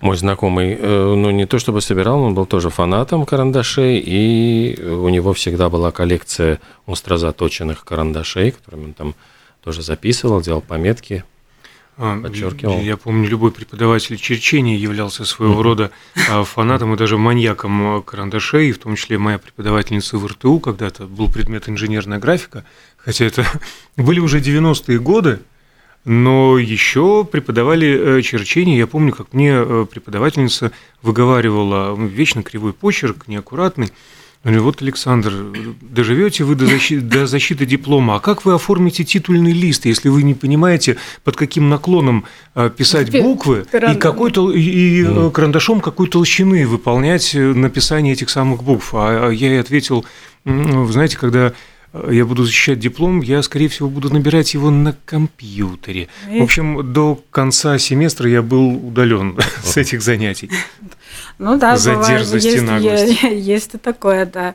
Мой 0.00 0.16
знакомый, 0.16 0.76
э, 0.78 1.14
ну 1.14 1.30
не 1.30 1.46
то 1.46 1.58
чтобы 1.58 1.80
собирал, 1.80 2.22
он 2.22 2.34
был 2.34 2.46
тоже 2.46 2.70
фанатом 2.70 3.26
карандашей, 3.26 3.98
и 3.98 4.80
у 4.82 5.08
него 5.08 5.32
всегда 5.32 5.68
была 5.68 5.90
коллекция 5.90 6.60
остро 6.86 7.16
заточенных 7.16 7.84
карандашей, 7.84 8.52
которыми 8.52 8.86
он 8.86 8.94
там 8.94 9.14
тоже 9.62 9.82
записывал, 9.82 10.40
делал 10.40 10.60
пометки, 10.60 11.24
а, 12.02 12.18
подчеркивал. 12.18 12.80
Я 12.80 12.96
помню, 12.96 13.28
любой 13.28 13.52
преподаватель 13.52 14.16
черчения 14.16 14.76
являлся 14.76 15.26
своего 15.26 15.62
рода 15.62 15.90
а, 16.30 16.44
фанатом 16.44 16.94
и 16.94 16.96
даже 16.96 17.18
маньяком 17.18 18.02
карандашей, 18.02 18.72
в 18.72 18.78
том 18.78 18.96
числе 18.96 19.18
моя 19.18 19.38
преподавательница 19.38 20.16
в 20.16 20.26
РТУ, 20.26 20.60
когда-то 20.60 21.04
был 21.04 21.30
предмет 21.30 21.68
инженерная 21.68 22.18
графика, 22.18 22.64
хотя 22.96 23.26
это 23.26 23.44
были 23.96 24.18
уже 24.18 24.40
90-е 24.40 24.98
годы, 24.98 25.40
но 26.04 26.58
еще 26.58 27.24
преподавали 27.30 28.18
э, 28.18 28.22
черчение. 28.22 28.78
Я 28.78 28.86
помню, 28.86 29.12
как 29.12 29.32
мне 29.32 29.52
э, 29.52 29.86
преподавательница 29.90 30.72
выговаривала 31.02 31.94
вечно 31.94 32.42
кривой 32.42 32.72
почерк, 32.72 33.28
неаккуратный. 33.28 33.90
Говорю, 34.42 34.62
вот, 34.62 34.80
Александр, 34.80 35.34
доживете 35.82 36.44
вы 36.44 36.54
до 36.54 36.64
защиты, 36.64 37.02
до 37.02 37.26
защиты 37.26 37.66
диплома, 37.66 38.16
а 38.16 38.20
как 38.20 38.46
вы 38.46 38.54
оформите 38.54 39.04
титульный 39.04 39.52
лист, 39.52 39.84
если 39.84 40.08
вы 40.08 40.22
не 40.22 40.32
понимаете, 40.32 40.96
под 41.24 41.36
каким 41.36 41.68
наклоном 41.68 42.24
э, 42.54 42.70
писать 42.74 43.10
буквы 43.10 43.66
и, 43.70 43.96
какой 43.96 44.30
-то, 44.30 44.50
и 44.50 45.02
mm. 45.02 45.30
карандашом 45.32 45.82
какой 45.82 46.08
толщины 46.08 46.66
выполнять 46.66 47.34
написание 47.34 48.14
этих 48.14 48.30
самых 48.30 48.62
букв? 48.62 48.94
А, 48.94 49.28
а 49.28 49.30
я 49.30 49.48
ей 49.48 49.60
ответил, 49.60 50.06
вы 50.46 50.90
знаете, 50.90 51.18
когда 51.18 51.52
я 51.92 52.24
буду 52.24 52.44
защищать 52.44 52.78
диплом, 52.78 53.20
я, 53.20 53.42
скорее 53.42 53.68
всего, 53.68 53.88
буду 53.88 54.12
набирать 54.12 54.54
его 54.54 54.70
на 54.70 54.96
компьютере. 55.04 56.08
В 56.28 56.42
общем, 56.42 56.92
до 56.92 57.20
конца 57.30 57.78
семестра 57.78 58.30
я 58.30 58.42
был 58.42 58.86
удален 58.86 59.38
с 59.64 59.76
этих 59.76 60.02
занятий. 60.02 60.50
Ну 61.38 61.58
да, 61.58 61.76
За 61.76 61.96
дерзость 61.96 62.46
и 62.46 62.60
наглость. 62.60 63.22
Есть 63.22 63.74
и 63.74 63.78
такое, 63.78 64.26
да. 64.26 64.54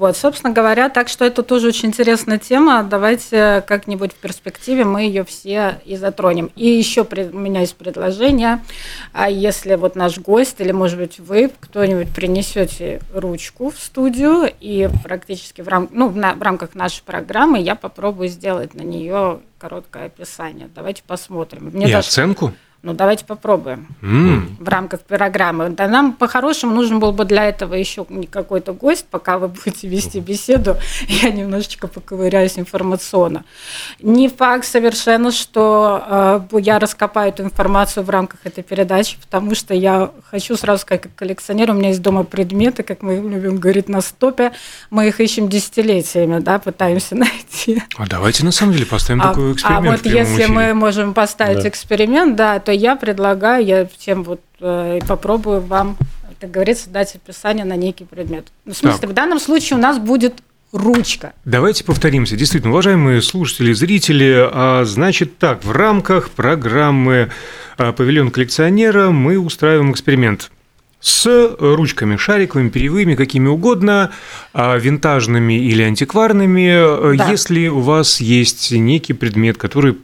Вот, 0.00 0.16
собственно 0.16 0.50
говоря, 0.50 0.88
так 0.88 1.08
что 1.08 1.26
это 1.26 1.42
тоже 1.42 1.68
очень 1.68 1.90
интересная 1.90 2.38
тема. 2.38 2.82
Давайте 2.82 3.62
как-нибудь 3.66 4.12
в 4.12 4.14
перспективе 4.14 4.86
мы 4.86 5.02
ее 5.02 5.24
все 5.24 5.78
и 5.84 5.94
затронем. 5.94 6.50
И 6.56 6.66
еще 6.68 7.02
у 7.02 7.38
меня 7.38 7.60
есть 7.60 7.76
предложение. 7.76 8.64
А 9.12 9.28
если 9.28 9.74
вот 9.74 9.96
наш 9.96 10.18
гость 10.18 10.58
или, 10.60 10.72
может 10.72 10.96
быть, 10.96 11.20
вы 11.20 11.50
кто-нибудь 11.60 12.08
принесете 12.14 13.02
ручку 13.12 13.68
в 13.68 13.78
студию 13.78 14.50
и 14.58 14.88
практически 15.04 15.60
в, 15.60 15.68
рам... 15.68 15.86
ну, 15.92 16.08
в, 16.08 16.42
рамках 16.42 16.74
нашей 16.74 17.02
программы 17.02 17.60
я 17.60 17.74
попробую 17.74 18.30
сделать 18.30 18.72
на 18.72 18.80
нее 18.80 19.40
короткое 19.58 20.06
описание. 20.06 20.70
Давайте 20.74 21.02
посмотрим. 21.06 21.72
Мне 21.74 21.90
и 21.90 21.92
даже... 21.92 22.08
оценку? 22.08 22.54
Ну, 22.82 22.94
давайте 22.94 23.26
попробуем 23.26 23.88
mm. 24.00 24.56
в 24.58 24.68
рамках 24.68 25.00
программы. 25.00 25.68
Да 25.68 25.86
нам 25.86 26.12
по-хорошему 26.12 26.74
нужен 26.74 26.98
был 26.98 27.12
бы 27.12 27.26
для 27.26 27.44
этого 27.44 27.74
еще 27.74 28.06
какой-то 28.30 28.72
гость, 28.72 29.04
пока 29.10 29.38
вы 29.38 29.48
будете 29.48 29.86
вести 29.86 30.18
беседу. 30.18 30.76
Я 31.08 31.30
немножечко 31.30 31.88
поковыряюсь 31.88 32.58
информационно. 32.58 33.44
Не 34.00 34.30
факт 34.30 34.64
совершенно, 34.64 35.30
что 35.30 36.48
э, 36.52 36.60
я 36.60 36.78
раскопаю 36.78 37.30
эту 37.30 37.42
информацию 37.42 38.02
в 38.02 38.08
рамках 38.08 38.40
этой 38.44 38.64
передачи, 38.64 39.18
потому 39.20 39.54
что 39.54 39.74
я 39.74 40.10
хочу 40.30 40.56
сразу 40.56 40.82
сказать, 40.82 41.02
как 41.02 41.14
коллекционер, 41.14 41.70
у 41.70 41.74
меня 41.74 41.88
есть 41.88 42.00
дома 42.00 42.24
предметы, 42.24 42.82
как 42.82 43.02
мы 43.02 43.16
любим 43.16 43.58
говорить 43.58 43.88
на 43.88 44.00
стопе, 44.00 44.52
мы 44.88 45.08
их 45.08 45.20
ищем 45.20 45.48
десятилетиями, 45.48 46.40
да, 46.40 46.58
пытаемся 46.58 47.14
найти. 47.14 47.82
А 47.98 48.06
давайте 48.06 48.44
на 48.44 48.52
самом 48.52 48.72
деле 48.72 48.86
поставим 48.86 49.20
а, 49.20 49.28
такой 49.28 49.52
эксперимент. 49.52 49.86
А 49.86 49.90
вот 49.90 50.06
если 50.06 50.44
эфире. 50.44 50.48
мы 50.48 50.74
можем 50.74 51.12
поставить 51.12 51.62
да. 51.62 51.68
эксперимент, 51.68 52.36
да, 52.36 52.58
то 52.58 52.69
я 52.74 52.96
предлагаю, 52.96 53.64
я 53.64 53.86
всем 53.86 54.22
вот 54.24 54.40
э, 54.60 55.00
попробую 55.06 55.60
вам, 55.60 55.96
как 56.40 56.50
говорится, 56.50 56.90
дать 56.90 57.14
описание 57.14 57.64
на 57.64 57.76
некий 57.76 58.04
предмет. 58.04 58.46
Ну, 58.64 58.72
в 58.72 58.76
смысле, 58.76 59.00
так. 59.00 59.10
в 59.10 59.12
данном 59.14 59.40
случае 59.40 59.78
у 59.78 59.80
нас 59.80 59.98
будет 59.98 60.42
ручка. 60.72 61.32
Давайте 61.44 61.84
повторимся. 61.84 62.36
Действительно, 62.36 62.72
уважаемые 62.72 63.22
слушатели, 63.22 63.72
зрители, 63.72 64.34
а, 64.36 64.84
значит 64.84 65.38
так, 65.38 65.64
в 65.64 65.72
рамках 65.72 66.30
программы 66.30 67.30
павильон 67.76 68.30
коллекционера, 68.30 69.10
мы 69.10 69.38
устраиваем 69.38 69.92
эксперимент 69.92 70.50
с 71.00 71.56
ручками 71.58 72.16
шариковыми, 72.16 72.68
перьевыми, 72.68 73.14
какими 73.14 73.48
угодно, 73.48 74.10
а, 74.52 74.76
винтажными 74.76 75.54
или 75.54 75.82
антикварными. 75.82 77.16
Да. 77.16 77.30
Если 77.30 77.68
у 77.68 77.80
вас 77.80 78.20
есть 78.20 78.70
некий 78.72 79.14
предмет, 79.14 79.56
который 79.56 79.96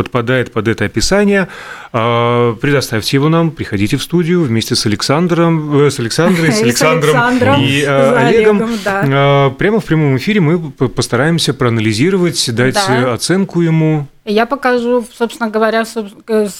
подпадает 0.00 0.50
под 0.50 0.66
это 0.66 0.86
описание, 0.86 1.48
а, 1.92 2.54
предоставьте 2.54 3.18
его 3.18 3.28
нам, 3.28 3.50
приходите 3.50 3.98
в 3.98 4.02
студию 4.02 4.42
вместе 4.42 4.74
с 4.74 4.86
Александром, 4.86 5.78
э, 5.78 5.90
с 5.90 6.00
Александрой, 6.00 6.52
с 6.52 6.62
Александром 6.62 7.60
и 7.60 7.82
э, 7.82 8.16
Олегом. 8.16 8.70
А, 8.86 9.50
прямо 9.50 9.80
в 9.80 9.84
прямом 9.84 10.16
эфире 10.16 10.40
мы 10.40 10.70
постараемся 10.70 11.52
проанализировать, 11.52 12.50
дать 12.54 12.78
оценку 12.88 13.60
ему. 13.60 14.06
Я 14.26 14.44
покажу, 14.44 15.04
собственно 15.12 15.48
говоря, 15.48 15.84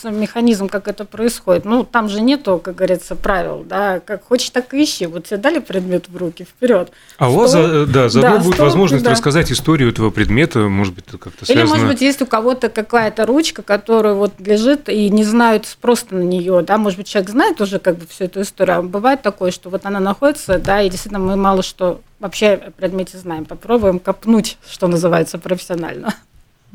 механизм, 0.04 0.68
как 0.68 0.88
это 0.88 1.04
происходит. 1.04 1.66
Ну, 1.66 1.84
там 1.84 2.08
же 2.08 2.22
нету, 2.22 2.58
как 2.58 2.76
говорится, 2.76 3.16
правил, 3.16 3.64
да, 3.68 4.00
как 4.00 4.24
хочешь, 4.24 4.48
так 4.48 4.72
и 4.72 4.82
ищи. 4.82 5.04
Вот 5.04 5.26
тебе 5.26 5.36
дали 5.36 5.58
предмет 5.58 6.08
в 6.08 6.16
руки, 6.16 6.44
вперед. 6.44 6.90
А 7.18 7.28
у 7.28 7.34
вас, 7.34 7.52
да, 7.52 8.08
заодно 8.08 8.20
да, 8.20 8.38
будет 8.38 8.54
стол, 8.54 8.66
возможность 8.66 9.04
да. 9.04 9.10
рассказать 9.10 9.52
историю 9.52 9.90
этого 9.90 10.10
предмета, 10.10 10.60
может 10.60 10.94
быть, 10.94 11.04
как-то 11.06 11.44
связано. 11.44 11.64
Или, 11.64 11.70
может 11.70 11.86
быть, 11.86 12.00
есть 12.00 12.22
у 12.22 12.26
кого-то 12.26 12.70
какая-то 12.70 13.26
ручка, 13.26 13.62
которая 13.62 14.14
вот 14.14 14.32
лежит 14.40 14.88
и 14.88 15.10
не 15.10 15.22
знают 15.22 15.66
просто 15.82 16.14
на 16.14 16.22
нее, 16.22 16.62
да, 16.62 16.78
может 16.78 16.98
быть, 16.98 17.08
человек 17.08 17.30
знает 17.30 17.60
уже 17.60 17.78
как 17.78 17.98
бы 17.98 18.06
всю 18.06 18.24
эту 18.24 18.40
историю, 18.40 18.78
а 18.78 18.82
бывает 18.82 19.20
такое, 19.20 19.50
что 19.50 19.68
вот 19.68 19.84
она 19.84 20.00
находится, 20.00 20.58
да, 20.58 20.80
и 20.80 20.88
действительно 20.88 21.22
мы 21.22 21.36
мало 21.36 21.62
что 21.62 22.00
вообще 22.20 22.52
о 22.52 22.70
предмете 22.70 23.18
знаем. 23.18 23.44
Попробуем 23.44 23.98
копнуть, 23.98 24.56
что 24.66 24.86
называется, 24.86 25.38
профессионально. 25.38 26.14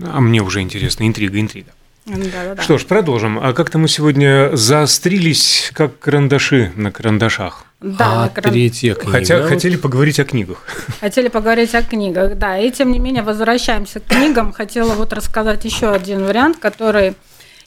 А 0.02 0.20
мне 0.20 0.42
уже 0.42 0.62
интересно, 0.62 1.08
интрига, 1.08 1.40
интрига. 1.40 1.72
Да, 2.06 2.16
да, 2.18 2.56
да. 2.56 2.62
Что 2.62 2.78
ж, 2.78 2.86
продолжим. 2.86 3.40
А 3.40 3.54
как-то 3.54 3.80
мы 3.80 3.88
сегодня 3.88 4.56
заострились, 4.56 5.72
как 5.74 5.98
карандаши 5.98 6.72
на 6.76 6.92
карандашах. 6.92 7.66
Да, 7.82 8.26
а 8.26 8.30
кран... 8.30 8.54
третья 8.54 8.94
книга. 8.94 9.12
Хотя 9.12 9.40
вот... 9.40 9.50
хотели 9.50 9.76
поговорить 9.76 10.20
о 10.20 10.26
книгах. 10.26 10.64
Хотели 11.00 11.30
поговорить 11.30 11.74
о 11.74 11.82
книгах, 11.82 12.38
да. 12.38 12.60
И 12.60 12.70
тем 12.70 12.92
не 12.92 13.00
менее 13.00 13.24
возвращаемся 13.24 14.00
к 14.00 14.06
книгам. 14.06 14.54
Хотела 14.54 14.94
вот 14.94 15.14
рассказать 15.14 15.66
еще 15.66 15.92
один 15.92 16.26
вариант, 16.26 16.58
который 16.58 17.16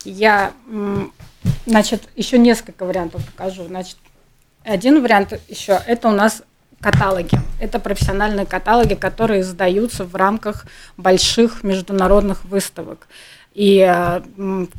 я, 0.04 0.52
значит, 1.66 2.02
еще 2.14 2.38
несколько 2.38 2.84
вариантов 2.84 3.24
покажу. 3.26 3.66
Значит, 3.66 3.96
один 4.64 5.02
вариант 5.02 5.32
еще 5.48 5.80
это 5.84 6.08
у 6.08 6.12
нас 6.12 6.42
каталоги. 6.80 7.38
Это 7.60 7.78
профессиональные 7.78 8.46
каталоги, 8.46 8.94
которые 8.94 9.40
издаются 9.40 10.04
в 10.04 10.14
рамках 10.14 10.66
больших 10.96 11.64
международных 11.64 12.44
выставок. 12.44 13.08
И 13.58 13.80
э, 13.80 14.20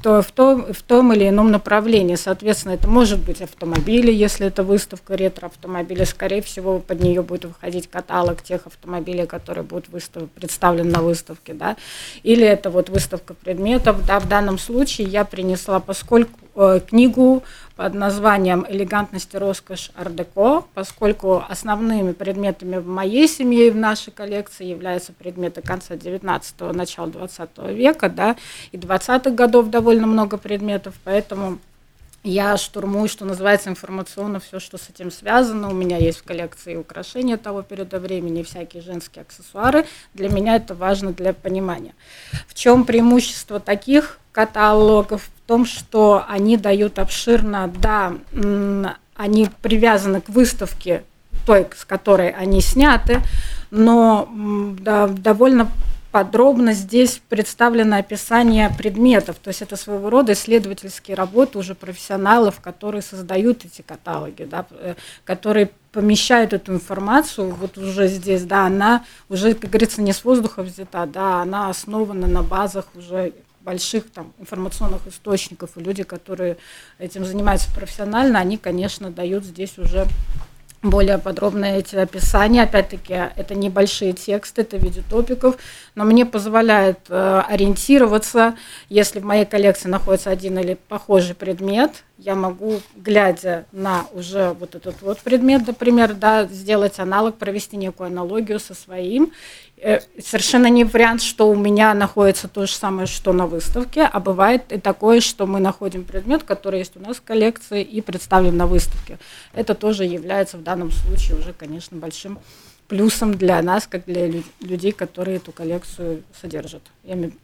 то, 0.02 0.22
в, 0.22 0.32
том, 0.32 0.72
в 0.72 0.82
том 0.84 1.12
или 1.12 1.28
ином 1.28 1.52
направлении. 1.52 2.16
Соответственно, 2.16 2.74
это 2.74 2.88
может 2.88 3.20
быть 3.20 3.42
автомобили, 3.42 4.10
если 4.10 4.48
это 4.48 4.64
выставка 4.64 5.16
ретро-автомобиля, 5.16 6.06
скорее 6.06 6.42
всего, 6.42 6.80
под 6.80 7.02
нее 7.02 7.22
будет 7.22 7.44
выходить 7.44 7.90
каталог 7.90 8.42
тех 8.42 8.68
автомобилей, 8.68 9.26
которые 9.26 9.66
будут 9.66 9.90
выстав... 9.90 10.30
представлены 10.30 10.92
на 10.92 11.02
выставке. 11.02 11.54
Да? 11.54 11.76
Или 12.24 12.46
это 12.46 12.70
вот 12.70 12.88
выставка 12.88 13.34
предметов. 13.34 14.06
Да, 14.06 14.22
в 14.22 14.30
данном 14.30 14.58
случае 14.58 15.08
я 15.08 15.26
принесла, 15.26 15.82
поскольку 15.82 16.40
э, 16.56 16.80
книгу 16.88 17.44
под 17.80 17.94
названием 17.94 18.66
«Элегантность 18.68 19.34
и 19.34 19.38
роскошь 19.38 19.92
ардеко», 19.96 20.66
поскольку 20.74 21.46
основными 21.48 22.12
предметами 22.12 22.76
в 22.76 22.86
моей 22.86 23.26
семье 23.26 23.68
и 23.68 23.72
в 23.72 23.78
нашей 23.78 24.12
коллекции 24.12 24.66
являются 24.66 25.14
предметы 25.14 25.62
конца 25.62 25.96
19-го, 25.96 26.74
начала 26.74 27.08
20 27.08 27.50
века, 27.70 28.10
да, 28.10 28.36
и 28.74 28.78
20-х 28.78 29.30
годов 29.30 29.70
довольно 29.70 30.08
много 30.08 30.36
предметов, 30.36 30.96
поэтому 31.06 31.58
я 32.22 32.58
штурмую, 32.58 33.08
что 33.08 33.24
называется, 33.24 33.70
информационно 33.70 34.42
все, 34.42 34.60
что 34.60 34.78
с 34.78 34.90
этим 34.90 35.10
связано. 35.10 35.70
У 35.70 35.74
меня 35.74 35.96
есть 35.96 36.18
в 36.18 36.24
коллекции 36.26 36.76
украшения 36.76 37.38
того 37.38 37.62
периода 37.62 37.98
времени, 38.02 38.44
всякие 38.44 38.84
женские 38.84 39.22
аксессуары. 39.22 39.86
Для 40.14 40.28
меня 40.28 40.58
это 40.58 40.76
важно 40.76 41.14
для 41.14 41.32
понимания. 41.32 41.94
В 42.46 42.56
чем 42.56 42.84
преимущество 42.84 43.62
таких 43.62 44.20
каталогов? 44.34 45.30
Том, 45.50 45.66
что 45.66 46.24
они 46.28 46.58
дают 46.58 47.00
обширно, 47.00 47.74
да, 47.82 48.14
они 49.16 49.50
привязаны 49.64 50.22
к 50.22 50.30
выставке 50.30 51.04
той, 51.48 51.66
с 51.76 51.86
которой 51.86 52.30
они 52.30 52.62
сняты, 52.62 53.22
но 53.72 54.30
да, 54.80 55.08
довольно 55.08 55.72
подробно 56.12 56.74
здесь 56.74 57.20
представлено 57.30 57.98
описание 57.98 58.70
предметов, 58.78 59.38
то 59.42 59.48
есть 59.48 59.64
это 59.64 59.76
своего 59.76 60.12
рода 60.12 60.34
исследовательские 60.34 61.16
работы 61.16 61.58
уже 61.58 61.74
профессионалов, 61.74 62.60
которые 62.62 63.02
создают 63.02 63.66
эти 63.66 63.82
каталоги, 63.82 64.44
да, 64.44 64.68
э, 64.70 64.94
которые 65.24 65.72
помещают 65.92 66.54
эту 66.54 66.74
информацию 66.74 67.56
вот 67.56 67.80
уже 67.80 68.08
здесь, 68.08 68.44
да, 68.44 68.68
она 68.68 69.04
уже, 69.30 69.56
как 69.56 69.72
говорится, 69.72 70.04
не 70.04 70.14
с 70.14 70.24
воздуха 70.24 70.62
взята, 70.62 71.08
да, 71.08 71.42
она 71.42 71.70
основана 71.70 72.28
на 72.28 72.44
базах 72.44 72.86
уже 72.96 73.34
больших 73.62 74.12
там, 74.12 74.34
информационных 74.40 75.08
источников, 75.08 75.72
и 75.76 75.82
люди, 75.82 76.04
которые 76.04 76.58
этим 76.98 77.26
занимаются 77.26 77.70
профессионально, 77.74 78.40
они, 78.40 78.58
конечно, 78.58 79.12
дают 79.12 79.44
здесь 79.44 79.78
уже 79.78 80.08
более 80.82 81.18
подробные 81.18 81.80
эти 81.80 81.96
описания. 81.96 82.64
Опять-таки, 82.64 83.14
это 83.14 83.56
небольшие 83.56 84.14
тексты, 84.14 84.62
это 84.62 84.78
в 84.78 84.84
виде 84.84 85.04
топиков, 85.10 85.58
но 86.00 86.06
мне 86.06 86.26
позволяет 86.26 87.00
э, 87.10 87.42
ориентироваться, 87.46 88.56
если 88.88 89.20
в 89.20 89.26
моей 89.26 89.44
коллекции 89.44 89.90
находится 89.90 90.30
один 90.30 90.58
или 90.58 90.78
похожий 90.88 91.36
предмет, 91.36 92.06
я 92.18 92.36
могу, 92.36 92.80
глядя 92.96 93.66
на 93.74 94.06
уже 94.14 94.56
вот 94.62 94.76
этот 94.76 95.02
вот 95.02 95.20
предмет, 95.20 95.68
например, 95.68 96.14
да, 96.14 96.46
сделать 96.46 97.00
аналог, 97.00 97.36
провести 97.36 97.76
некую 97.76 98.08
аналогию 98.08 98.62
со 98.62 98.74
своим. 98.74 99.34
Э, 99.76 100.00
совершенно 100.24 100.68
не 100.68 100.86
вариант, 100.86 101.22
что 101.22 101.50
у 101.50 101.56
меня 101.56 101.94
находится 101.94 102.48
то 102.48 102.66
же 102.66 102.72
самое, 102.72 103.06
что 103.06 103.34
на 103.34 103.46
выставке, 103.46 104.04
а 104.04 104.22
бывает 104.22 104.72
и 104.72 104.80
такое, 104.80 105.20
что 105.20 105.48
мы 105.48 105.60
находим 105.60 106.06
предмет, 106.06 106.44
который 106.44 106.80
есть 106.80 106.96
у 106.96 107.02
нас 107.02 107.18
в 107.18 107.24
коллекции 107.24 107.84
и 107.84 108.00
представим 108.00 108.56
на 108.56 108.68
выставке. 108.68 109.20
Это 109.54 109.76
тоже 109.76 110.06
является 110.06 110.56
в 110.56 110.64
данном 110.64 110.92
случае 110.92 111.40
уже, 111.40 111.52
конечно, 111.52 111.98
большим 111.98 112.40
плюсом 112.90 113.36
для 113.36 113.62
нас, 113.62 113.88
как 113.88 114.04
для 114.06 114.30
людей, 114.60 114.92
которые 114.92 115.38
эту 115.38 115.54
коллекцию 115.54 116.24
содержат. 116.42 116.82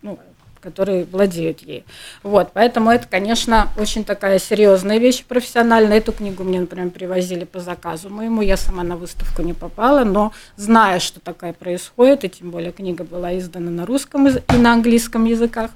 Ну, 0.01 0.19
которые 0.65 1.05
владеют 1.05 1.61
ей. 1.61 1.85
Вот, 2.23 2.49
поэтому 2.53 2.89
это, 2.89 3.07
конечно, 3.07 3.69
очень 3.77 4.03
такая 4.03 4.39
серьезная 4.39 4.97
вещь 4.97 5.23
профессиональная. 5.23 5.99
Эту 5.99 6.11
книгу 6.11 6.43
мне, 6.43 6.59
например, 6.59 6.89
привозили 6.89 7.45
по 7.45 7.59
заказу 7.59 8.09
моему, 8.09 8.41
я 8.41 8.57
сама 8.57 8.81
на 8.83 8.97
выставку 8.97 9.43
не 9.43 9.53
попала, 9.53 10.03
но 10.03 10.33
зная, 10.57 10.99
что 10.99 11.19
такая 11.19 11.53
происходит, 11.53 12.23
и 12.23 12.29
тем 12.29 12.49
более 12.49 12.71
книга 12.71 13.03
была 13.03 13.37
издана 13.37 13.69
на 13.69 13.85
русском 13.85 14.27
и 14.27 14.57
на 14.57 14.73
английском 14.73 15.25
языках, 15.25 15.69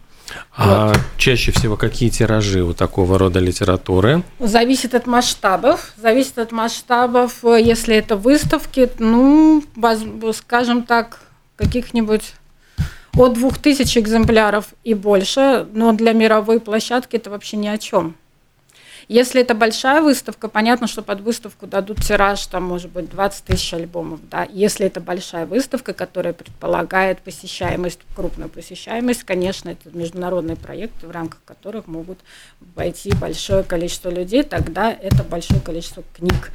а 0.55 0.87
вот. 0.87 0.97
чаще 1.17 1.51
всего 1.51 1.77
какие 1.77 2.09
тиражи 2.09 2.61
у 2.61 2.73
такого 2.73 3.17
рода 3.17 3.39
литературы? 3.39 4.23
Зависит 4.39 4.93
от 4.93 5.07
масштабов. 5.07 5.93
Зависит 5.97 6.37
от 6.37 6.51
масштабов. 6.51 7.43
Если 7.43 7.95
это 7.95 8.15
выставки, 8.15 8.89
ну, 8.99 9.63
скажем 10.33 10.83
так, 10.83 11.19
каких-нибудь 11.55 12.33
от 13.15 13.33
2000 13.33 13.99
экземпляров 13.99 14.67
и 14.83 14.93
больше, 14.93 15.67
но 15.73 15.91
для 15.93 16.13
мировой 16.13 16.59
площадки 16.59 17.15
это 17.15 17.29
вообще 17.29 17.57
ни 17.57 17.67
о 17.67 17.77
чем. 17.77 18.15
Если 19.09 19.41
это 19.41 19.55
большая 19.55 20.03
выставка, 20.03 20.47
понятно, 20.49 20.85
что 20.85 21.01
под 21.01 21.21
выставку 21.21 21.65
дадут 21.65 21.97
тираж, 21.97 22.45
там, 22.45 22.63
может 22.63 22.91
быть, 22.91 23.09
20 23.09 23.43
тысяч 23.43 23.73
альбомов. 23.73 24.19
Да? 24.29 24.47
Если 24.51 24.85
это 24.85 25.01
большая 25.01 25.47
выставка, 25.47 25.95
которая 25.95 26.31
предполагает 26.31 27.17
посещаемость, 27.19 28.01
крупную 28.15 28.51
посещаемость, 28.51 29.23
конечно, 29.23 29.69
это 29.69 29.89
международные 29.97 30.55
проекты, 30.55 31.07
в 31.07 31.11
рамках 31.11 31.39
которых 31.43 31.87
могут 31.87 32.19
войти 32.75 33.11
большое 33.19 33.63
количество 33.63 34.11
людей, 34.11 34.43
тогда 34.43 34.91
это 34.91 35.23
большое 35.23 35.59
количество 35.59 36.03
книг. 36.15 36.51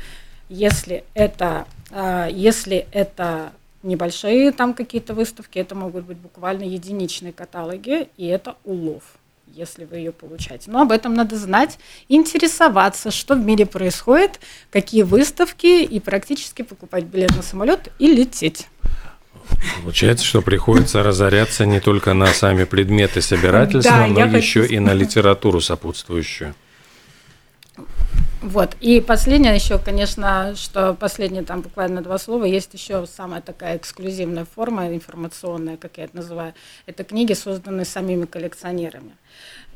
Если 0.49 1.03
это, 1.15 1.67
а, 1.91 2.29
если 2.29 2.87
это 2.93 3.53
небольшие 3.83 4.53
там 4.53 4.75
какие-то 4.75 5.13
выставки, 5.13 5.59
это 5.59 5.75
могут 5.75 6.05
быть 6.05 6.19
буквально 6.19 6.63
единичные 6.63 7.33
каталоги, 7.33 8.09
и 8.17 8.27
это 8.27 8.55
улов 8.63 9.03
если 9.55 9.85
вы 9.85 9.97
ее 9.97 10.13
получаете. 10.13 10.71
Но 10.71 10.83
об 10.83 10.93
этом 10.93 11.15
надо 11.15 11.37
знать, 11.37 11.79
интересоваться, 12.09 13.11
что 13.11 13.35
в 13.35 13.39
мире 13.39 13.67
происходит, 13.67 14.41
какие 14.71 15.03
выставки, 15.03 15.83
и 15.83 16.01
практически 16.01 16.63
покупать 16.63 17.05
билет 17.05 17.35
на 17.37 17.43
самолет 17.43 17.93
и 17.99 18.09
лететь. 18.09 18.67
Получается, 19.83 20.25
что 20.25 20.43
приходится 20.43 21.03
разоряться 21.03 21.67
не 21.67 21.81
только 21.81 22.15
на 22.15 22.27
сами 22.29 22.65
предметы 22.65 23.21
собирательства, 23.21 23.93
да, 23.93 24.07
но 24.07 24.21
еще 24.37 24.63
хочу... 24.63 24.75
и 24.75 24.79
на 24.79 24.95
литературу 24.95 25.61
сопутствующую. 25.61 26.55
Вот. 28.43 28.77
И 28.81 29.01
последнее 29.01 29.55
еще, 29.55 29.79
конечно, 29.79 30.55
что 30.57 30.95
последнее 30.95 31.43
там 31.45 31.63
буквально 31.63 32.03
два 32.03 32.19
слова, 32.19 32.45
есть 32.45 32.75
еще 32.75 33.07
самая 33.07 33.41
такая 33.41 33.77
эксклюзивная 33.79 34.45
форма 34.45 34.89
информационная, 34.89 35.77
как 35.77 35.97
я 35.97 36.05
это 36.05 36.17
называю. 36.17 36.55
Это 36.87 37.05
книги, 37.05 37.33
созданные 37.33 37.87
самими 37.87 38.27
коллекционерами. 38.27 39.17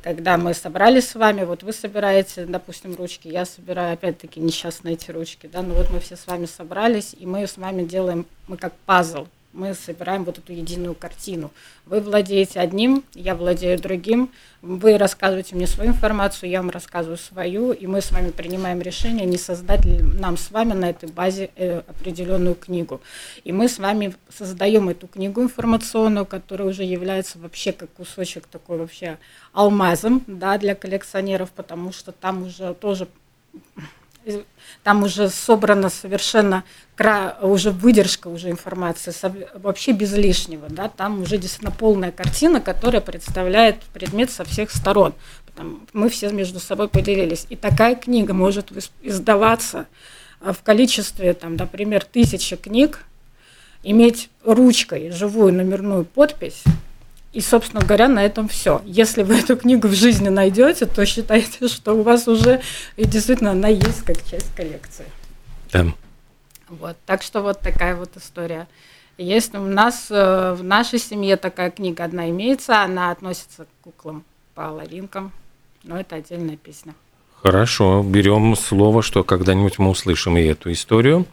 Когда 0.02 0.36
мы 0.36 0.54
собрались 0.54 1.08
с 1.08 1.14
вами, 1.14 1.44
вот 1.44 1.62
вы 1.62 1.72
собираете, 1.72 2.46
допустим, 2.46 2.94
ручки, 2.94 3.26
я 3.28 3.44
собираю, 3.44 3.94
опять-таки, 3.94 4.38
несчастные 4.38 4.94
эти 4.94 5.10
ручки, 5.10 5.48
да, 5.52 5.62
но 5.62 5.74
вот 5.74 5.90
мы 5.90 5.98
все 6.00 6.16
с 6.16 6.26
вами 6.26 6.46
собрались, 6.46 7.16
и 7.18 7.26
мы 7.26 7.46
с 7.46 7.56
вами 7.56 7.84
делаем, 7.84 8.26
мы 8.46 8.56
как 8.56 8.74
пазл, 8.86 9.26
мы 9.52 9.74
собираем 9.74 10.24
вот 10.24 10.38
эту 10.38 10.52
единую 10.52 10.94
картину. 10.94 11.50
Вы 11.86 12.00
владеете 12.00 12.60
одним, 12.60 13.04
я 13.14 13.34
владею 13.34 13.78
другим, 13.78 14.30
вы 14.60 14.98
рассказываете 14.98 15.56
мне 15.56 15.66
свою 15.66 15.90
информацию, 15.90 16.50
я 16.50 16.60
вам 16.60 16.70
рассказываю 16.70 17.16
свою, 17.16 17.72
и 17.72 17.86
мы 17.86 18.00
с 18.00 18.10
вами 18.10 18.30
принимаем 18.30 18.80
решение, 18.82 19.26
не 19.26 19.38
создать 19.38 19.84
ли 19.84 20.00
нам 20.02 20.36
с 20.36 20.50
вами 20.50 20.74
на 20.74 20.90
этой 20.90 21.08
базе 21.08 21.50
э, 21.56 21.78
определенную 21.86 22.54
книгу. 22.54 23.00
И 23.44 23.52
мы 23.52 23.68
с 23.68 23.78
вами 23.78 24.14
создаем 24.28 24.88
эту 24.90 25.06
книгу 25.06 25.40
информационную, 25.40 26.26
которая 26.26 26.68
уже 26.68 26.84
является 26.84 27.38
вообще 27.38 27.72
как 27.72 27.90
кусочек 27.92 28.46
такой 28.46 28.78
вообще 28.78 29.18
алмазом 29.52 30.22
да, 30.26 30.58
для 30.58 30.74
коллекционеров, 30.74 31.50
потому 31.52 31.92
что 31.92 32.12
там 32.12 32.42
уже 32.44 32.74
тоже 32.74 33.08
там 34.82 35.02
уже 35.02 35.28
собрана 35.28 35.88
совершенно 35.90 36.64
уже 37.42 37.70
выдержка 37.70 38.28
уже 38.28 38.50
информации, 38.50 39.12
вообще 39.54 39.92
без 39.92 40.12
лишнего, 40.12 40.66
да, 40.68 40.88
там 40.88 41.22
уже 41.22 41.38
действительно 41.38 41.70
полная 41.70 42.10
картина, 42.10 42.60
которая 42.60 43.00
представляет 43.00 43.82
предмет 43.92 44.30
со 44.30 44.44
всех 44.44 44.70
сторон. 44.70 45.14
Мы 45.92 46.08
все 46.08 46.30
между 46.30 46.60
собой 46.60 46.88
поделились. 46.88 47.46
И 47.50 47.56
такая 47.56 47.96
книга 47.96 48.32
может 48.32 48.70
издаваться 49.02 49.86
а, 50.40 50.52
в 50.52 50.62
количестве, 50.62 51.34
там, 51.34 51.56
например, 51.56 52.04
тысячи 52.04 52.54
книг, 52.56 53.04
иметь 53.82 54.30
ручкой 54.44 55.10
живую 55.10 55.52
номерную 55.52 56.04
подпись, 56.04 56.62
и, 57.38 57.40
собственно 57.40 57.84
говоря, 57.84 58.08
на 58.08 58.26
этом 58.26 58.48
все. 58.48 58.82
Если 58.84 59.22
вы 59.22 59.38
эту 59.38 59.56
книгу 59.56 59.86
в 59.86 59.94
жизни 59.94 60.28
найдете, 60.28 60.86
то 60.86 61.06
считайте, 61.06 61.68
что 61.68 61.92
у 61.92 62.02
вас 62.02 62.26
уже 62.26 62.60
и 62.96 63.04
действительно 63.04 63.52
она 63.52 63.68
есть 63.68 64.02
как 64.02 64.16
часть 64.28 64.52
коллекции. 64.56 65.04
Да. 65.72 65.86
Вот. 66.68 66.96
Так 67.06 67.22
что 67.22 67.40
вот 67.42 67.60
такая 67.60 67.94
вот 67.94 68.16
история. 68.16 68.66
Есть 69.18 69.54
у 69.54 69.60
нас 69.60 70.08
э, 70.10 70.56
в 70.58 70.64
нашей 70.64 70.98
семье 70.98 71.36
такая 71.36 71.70
книга 71.70 72.02
одна 72.02 72.28
имеется, 72.28 72.82
она 72.82 73.12
относится 73.12 73.66
к 73.66 73.84
куклам, 73.84 74.24
половинкам, 74.56 75.30
но 75.84 75.96
это 76.00 76.16
отдельная 76.16 76.56
песня. 76.56 76.92
Хорошо, 77.40 78.02
берем 78.02 78.56
слово, 78.56 79.00
что 79.00 79.22
когда-нибудь 79.22 79.78
мы 79.78 79.90
услышим 79.90 80.36
и 80.36 80.42
эту 80.42 80.72
историю. 80.72 81.24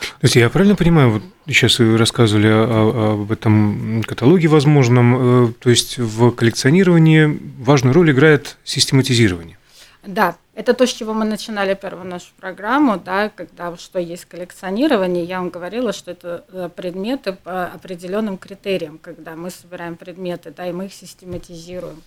То 0.00 0.24
есть 0.24 0.36
я 0.36 0.48
правильно 0.50 0.76
понимаю, 0.76 1.10
вот 1.10 1.22
сейчас 1.46 1.78
вы 1.78 1.96
рассказывали 1.96 2.48
об 2.48 3.32
этом 3.32 4.02
каталоге 4.06 4.48
возможном, 4.48 5.48
э, 5.48 5.52
то 5.58 5.70
есть 5.70 5.98
в 5.98 6.30
коллекционировании 6.32 7.40
важную 7.58 7.94
роль 7.94 8.10
играет 8.10 8.56
систематизирование. 8.64 9.56
Да, 10.06 10.36
это 10.54 10.72
то, 10.72 10.86
с 10.86 10.92
чего 10.92 11.12
мы 11.14 11.24
начинали 11.24 11.74
первую 11.74 12.06
нашу 12.06 12.28
программу, 12.38 12.96
да, 12.96 13.28
когда 13.28 13.76
что 13.76 13.98
есть 13.98 14.24
коллекционирование, 14.26 15.24
я 15.24 15.40
вам 15.40 15.50
говорила, 15.50 15.92
что 15.92 16.12
это 16.12 16.44
э, 16.52 16.70
предметы 16.74 17.32
по 17.32 17.66
определенным 17.66 18.38
критериям, 18.38 18.98
когда 18.98 19.34
мы 19.34 19.50
собираем 19.50 19.96
предметы, 19.96 20.52
да, 20.56 20.66
и 20.68 20.72
мы 20.72 20.86
их 20.86 20.94
систематизируем 20.94 22.02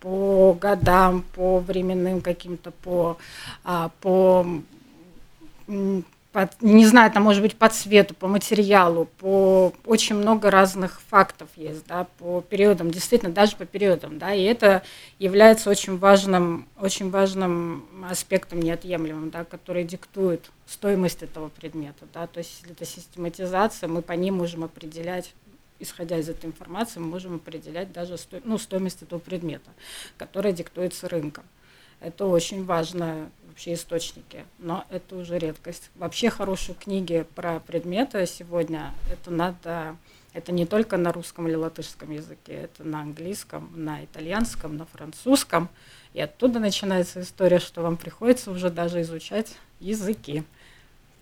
по 0.00 0.52
годам, 0.60 1.24
по 1.34 1.60
временным 1.60 2.20
каким-то, 2.20 2.70
по, 2.70 3.16
а, 3.64 3.90
по 4.00 4.46
по, 6.36 6.50
не 6.60 6.84
знаю, 6.84 7.10
там 7.10 7.22
может 7.22 7.40
быть 7.40 7.56
по 7.56 7.66
цвету, 7.70 8.14
по 8.14 8.26
материалу, 8.26 9.06
по 9.16 9.72
очень 9.86 10.16
много 10.16 10.50
разных 10.50 11.00
фактов 11.00 11.48
есть, 11.56 11.86
да, 11.86 12.06
по 12.18 12.42
периодам, 12.42 12.90
действительно, 12.90 13.32
даже 13.32 13.56
по 13.56 13.64
периодам, 13.64 14.18
да, 14.18 14.34
и 14.34 14.42
это 14.42 14.82
является 15.18 15.70
очень 15.70 15.96
важным, 15.96 16.68
очень 16.78 17.08
важным 17.08 17.86
аспектом 18.10 18.60
неотъемлемым, 18.60 19.30
да, 19.30 19.44
который 19.44 19.84
диктует 19.84 20.50
стоимость 20.66 21.22
этого 21.22 21.48
предмета, 21.48 22.04
да, 22.12 22.26
то 22.26 22.36
есть 22.36 22.64
это 22.68 22.84
систематизация, 22.84 23.88
мы 23.88 24.02
по 24.02 24.12
ним 24.12 24.34
можем 24.34 24.62
определять 24.64 25.32
исходя 25.78 26.18
из 26.18 26.28
этой 26.28 26.44
информации, 26.44 27.00
мы 27.00 27.06
можем 27.06 27.36
определять 27.36 27.92
даже 27.92 28.18
сто, 28.18 28.40
ну, 28.44 28.58
стоимость 28.58 29.00
этого 29.00 29.20
предмета, 29.20 29.70
которая 30.18 30.52
диктуется 30.52 31.08
рынком. 31.08 31.44
Это 32.00 32.26
очень 32.26 32.64
важно 32.64 33.30
вообще 33.56 33.72
источники, 33.72 34.44
но 34.58 34.84
это 34.90 35.16
уже 35.16 35.38
редкость. 35.38 35.88
Вообще 35.94 36.28
хорошие 36.28 36.74
книги 36.74 37.24
про 37.34 37.60
предметы 37.60 38.26
сегодня 38.26 38.92
это 39.10 39.30
надо, 39.30 39.96
это 40.34 40.52
не 40.52 40.66
только 40.66 40.98
на 40.98 41.10
русском 41.10 41.48
или 41.48 41.54
латышском 41.54 42.10
языке, 42.10 42.52
это 42.52 42.84
на 42.84 43.00
английском, 43.00 43.70
на 43.74 44.04
итальянском, 44.04 44.76
на 44.76 44.84
французском. 44.84 45.70
И 46.12 46.20
оттуда 46.20 46.58
начинается 46.58 47.22
история, 47.22 47.58
что 47.58 47.80
вам 47.80 47.96
приходится 47.96 48.50
уже 48.50 48.68
даже 48.68 49.00
изучать 49.00 49.54
языки. 49.80 50.42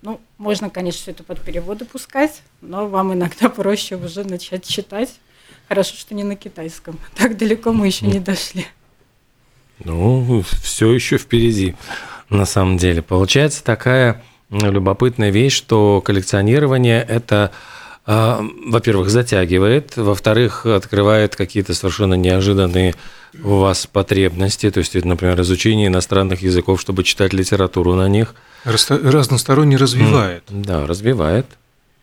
Ну, 0.03 0.20
можно, 0.37 0.70
конечно, 0.70 1.03
все 1.03 1.11
это 1.12 1.23
под 1.23 1.40
переводы 1.40 1.85
пускать, 1.85 2.42
но 2.61 2.88
вам 2.88 3.12
иногда 3.12 3.49
проще 3.49 3.94
уже 3.94 4.25
начать 4.25 4.66
читать. 4.66 5.20
Хорошо, 5.68 5.94
что 5.94 6.16
не 6.16 6.25
на 6.25 6.35
китайском. 6.35 6.99
Так 7.14 7.37
далеко 7.37 7.73
мы 7.73 7.87
еще 7.87 8.07
не 8.07 8.18
дошли. 8.18 8.66
Ну, 9.85 10.42
все 10.42 10.92
еще 10.92 11.16
впереди 11.16 11.77
на 12.30 12.46
самом 12.46 12.76
деле. 12.76 13.02
Получается 13.02 13.62
такая 13.62 14.22
любопытная 14.50 15.30
вещь, 15.30 15.54
что 15.54 16.00
коллекционирование– 16.00 17.02
это 17.08 17.50
а, 18.06 18.44
во-первых, 18.66 19.08
затягивает, 19.08 19.96
во-вторых, 19.96 20.66
открывает 20.66 21.37
какие-то 21.37 21.72
совершенно 21.72 22.14
неожиданные 22.14 22.94
у 23.42 23.56
вас 23.56 23.87
потребности, 23.87 24.70
то 24.70 24.78
есть, 24.78 24.94
например, 24.94 25.40
изучение 25.40 25.87
иностранных 25.87 26.42
языков, 26.42 26.80
чтобы 26.80 27.02
читать 27.02 27.32
литературу 27.32 27.94
на 27.94 28.08
них. 28.08 28.34
Разносторонне 28.64 29.76
развивает. 29.76 30.44
Да, 30.50 30.87
развивает. 30.87 31.46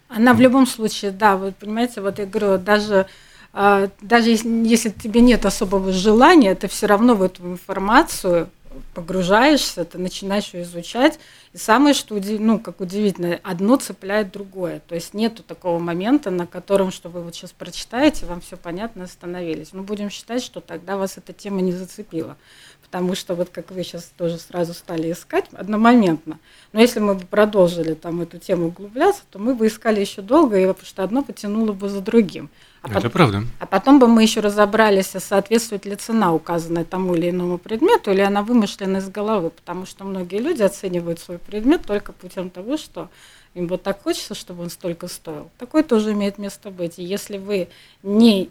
Она 0.09 0.33
в 0.33 0.41
любом 0.41 0.65
случае, 0.65 1.11
да, 1.11 1.37
вы 1.37 1.51
понимаете, 1.51 2.01
вот 2.01 2.17
я 2.17 2.25
говорю, 2.25 2.57
даже 2.57 3.05
а, 3.53 3.89
даже 4.01 4.29
если, 4.29 4.49
если 4.67 4.89
тебе 4.89 5.21
нет 5.21 5.45
особого 5.45 5.91
желания, 5.91 6.55
ты 6.55 6.67
все 6.67 6.87
равно 6.87 7.15
в 7.15 7.21
эту 7.21 7.43
информацию 7.43 8.49
погружаешься, 8.93 9.85
ты 9.85 9.97
начинаешь 9.97 10.53
ее 10.53 10.63
изучать. 10.63 11.19
И 11.53 11.57
самое, 11.57 11.93
что 11.93 12.15
ну, 12.15 12.59
как 12.59 12.81
удивительно, 12.81 13.39
одно 13.43 13.77
цепляет 13.77 14.31
другое. 14.31 14.81
То 14.87 14.95
есть 14.95 15.13
нету 15.13 15.43
такого 15.43 15.79
момента, 15.79 16.31
на 16.31 16.47
котором, 16.47 16.91
что 16.91 17.09
вы 17.09 17.21
вот 17.21 17.35
сейчас 17.35 17.51
прочитаете, 17.51 18.25
вам 18.25 18.41
все 18.41 18.57
понятно, 18.57 19.03
остановились. 19.03 19.73
Ну, 19.73 19.83
будем 19.83 20.09
считать, 20.09 20.43
что 20.43 20.61
тогда 20.61 20.97
вас 20.97 21.17
эта 21.17 21.33
тема 21.33 21.61
не 21.61 21.71
зацепила. 21.71 22.37
Потому 22.81 23.15
что 23.15 23.35
вот 23.35 23.49
как 23.49 23.71
вы 23.71 23.83
сейчас 23.83 24.11
тоже 24.17 24.37
сразу 24.37 24.73
стали 24.73 25.11
искать 25.11 25.45
одномоментно. 25.53 26.39
Но 26.73 26.81
если 26.81 26.99
мы 26.99 27.15
бы 27.15 27.25
продолжили 27.25 27.93
там 27.93 28.21
эту 28.21 28.37
тему 28.37 28.67
углубляться, 28.67 29.21
то 29.29 29.39
мы 29.39 29.55
бы 29.55 29.67
искали 29.67 29.99
еще 30.01 30.21
долго, 30.21 30.57
и 30.57 30.65
потому 30.65 30.85
что 30.85 31.03
одно 31.03 31.23
потянуло 31.23 31.71
бы 31.71 31.87
за 31.87 32.01
другим. 32.01 32.49
А 32.81 32.87
Это 32.87 32.95
потом, 32.95 33.11
правда. 33.11 33.43
А 33.59 33.65
потом 33.67 33.99
бы 33.99 34.07
мы 34.07 34.23
еще 34.23 34.39
разобрались, 34.39 35.15
а 35.15 35.19
соответствует 35.19 35.85
ли 35.85 35.95
цена, 35.95 36.33
указанная 36.33 36.83
тому 36.83 37.13
или 37.13 37.29
иному 37.29 37.59
предмету, 37.59 38.11
или 38.11 38.21
она 38.21 38.41
вымышлена 38.41 38.99
из 38.99 39.09
головы, 39.09 39.51
потому 39.51 39.85
что 39.85 40.03
многие 40.03 40.39
люди 40.39 40.63
оценивают 40.63 41.19
свой 41.19 41.37
предмет 41.37 41.85
только 41.85 42.11
путем 42.11 42.49
того, 42.49 42.77
что 42.77 43.09
им 43.53 43.67
вот 43.67 43.83
так 43.83 44.01
хочется, 44.01 44.33
чтобы 44.33 44.63
он 44.63 44.69
столько 44.71 45.07
стоил. 45.07 45.51
Такое 45.59 45.83
тоже 45.83 46.13
имеет 46.13 46.39
место 46.39 46.71
быть. 46.71 46.97
И 46.97 47.03
если 47.03 47.37
вы 47.37 47.67
не 48.01 48.49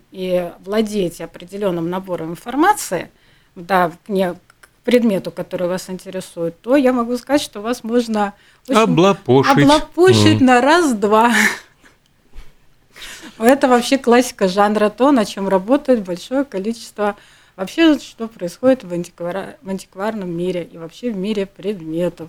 владеете 0.65 1.25
определенным 1.25 1.91
набором 1.91 2.31
информации, 2.31 3.11
да, 3.57 3.91
не 4.07 4.37
предмету, 4.85 5.31
который 5.31 5.69
вас 5.69 5.91
интересует, 5.91 6.61
то 6.61 6.77
я 6.77 6.93
могу 6.93 7.17
сказать, 7.17 7.43
что 7.43 7.61
вас 7.61 7.83
можно 7.83 8.35
облапошить, 8.69 9.53
облапошить 9.53 10.41
mm. 10.41 10.45
на 10.45 10.61
раз-два. 10.61 11.33
Это 13.39 13.69
вообще 13.69 13.99
классика 13.99 14.49
жанра, 14.49 14.91
то, 14.91 15.13
на 15.13 15.25
чем 15.25 15.49
работает 15.49 16.03
большое 16.03 16.45
количество 16.45 17.17
вообще, 17.57 17.99
что 17.99 18.29
происходит 18.29 18.85
в, 18.85 18.93
антиквар... 18.93 19.57
в 19.63 19.69
антикварном 19.69 20.31
мире 20.31 20.69
и 20.71 20.79
вообще 20.79 21.11
в 21.11 21.17
мире 21.17 21.47
предметов. 21.47 22.29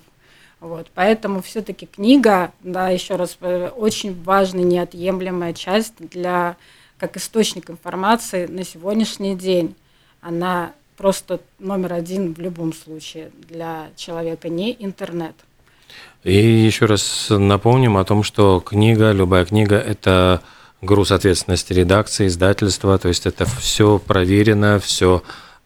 Вот, 0.60 0.91
поэтому 0.93 1.41
все-таки 1.41 1.88
книга, 1.88 2.51
да, 2.62 2.89
еще 2.89 3.15
раз, 3.15 3.38
э, 3.41 3.69
очень 3.69 4.21
важная, 4.23 4.63
неотъемлемая 4.63 5.53
часть 5.53 5.95
для 5.97 6.55
как 6.99 7.17
источник 7.17 7.71
информации 7.71 8.45
на 8.45 8.63
сегодняшний 8.63 9.36
день. 9.36 9.75
Она 10.21 10.73
просто 10.97 11.39
номер 11.57 11.93
один 11.93 12.36
в 12.36 12.39
любом 12.39 12.73
случае 12.73 13.31
для 13.49 13.89
человека, 13.95 14.49
не 14.49 14.75
интернет. 14.77 15.34
И 16.23 16.36
еще 16.36 16.86
раз 16.86 17.27
напомним 17.29 17.97
о 17.97 18.05
том, 18.05 18.21
что 18.21 18.60
книга, 18.60 19.12
любая 19.12 19.45
книга– 19.45 19.75
это 19.77 20.43
груз 20.82 21.12
ответственности 21.12 21.74
редакции, 21.74 22.28
издательства, 22.28 22.98
то 22.98 23.08
есть 23.08 23.26
это 23.26 23.46
все 23.46 24.00
проверено, 24.00 24.80
все 24.80 25.24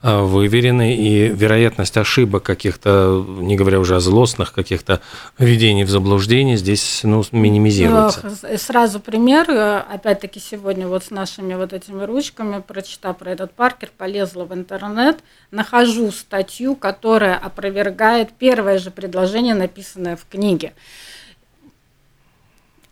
а, 0.08 0.22
выверены, 0.22 0.96
и 0.96 1.30
вероятность 1.30 1.98
ошибок 1.98 2.44
каких-то, 2.44 3.26
не 3.40 3.56
говоря 3.56 3.80
уже 3.80 3.96
о 3.96 4.00
злостных 4.00 4.54
каких-то 4.54 5.02
введений 5.40 5.84
в 5.84 5.90
заблуждение, 5.90 6.58
здесь 6.58 7.00
ну, 7.04 7.24
минимизируется. 7.32 8.30
Сразу 8.58 9.00
пример. 9.00 9.50
Опять-таки 9.50 10.40
сегодня 10.40 10.88
вот 10.88 11.06
с 11.06 11.10
нашими 11.10 11.56
вот 11.56 11.74
этими 11.74 12.04
ручками, 12.04 12.62
прочитав 12.62 13.18
про 13.18 13.32
этот 13.32 13.54
Паркер, 13.54 13.90
полезла 13.98 14.44
в 14.44 14.54
интернет, 14.54 15.24
нахожу 15.50 16.12
статью, 16.12 16.76
которая 16.76 17.36
опровергает 17.38 18.30
первое 18.38 18.78
же 18.78 18.92
предложение, 18.92 19.56
написанное 19.56 20.18
в 20.18 20.28
книге 20.30 20.74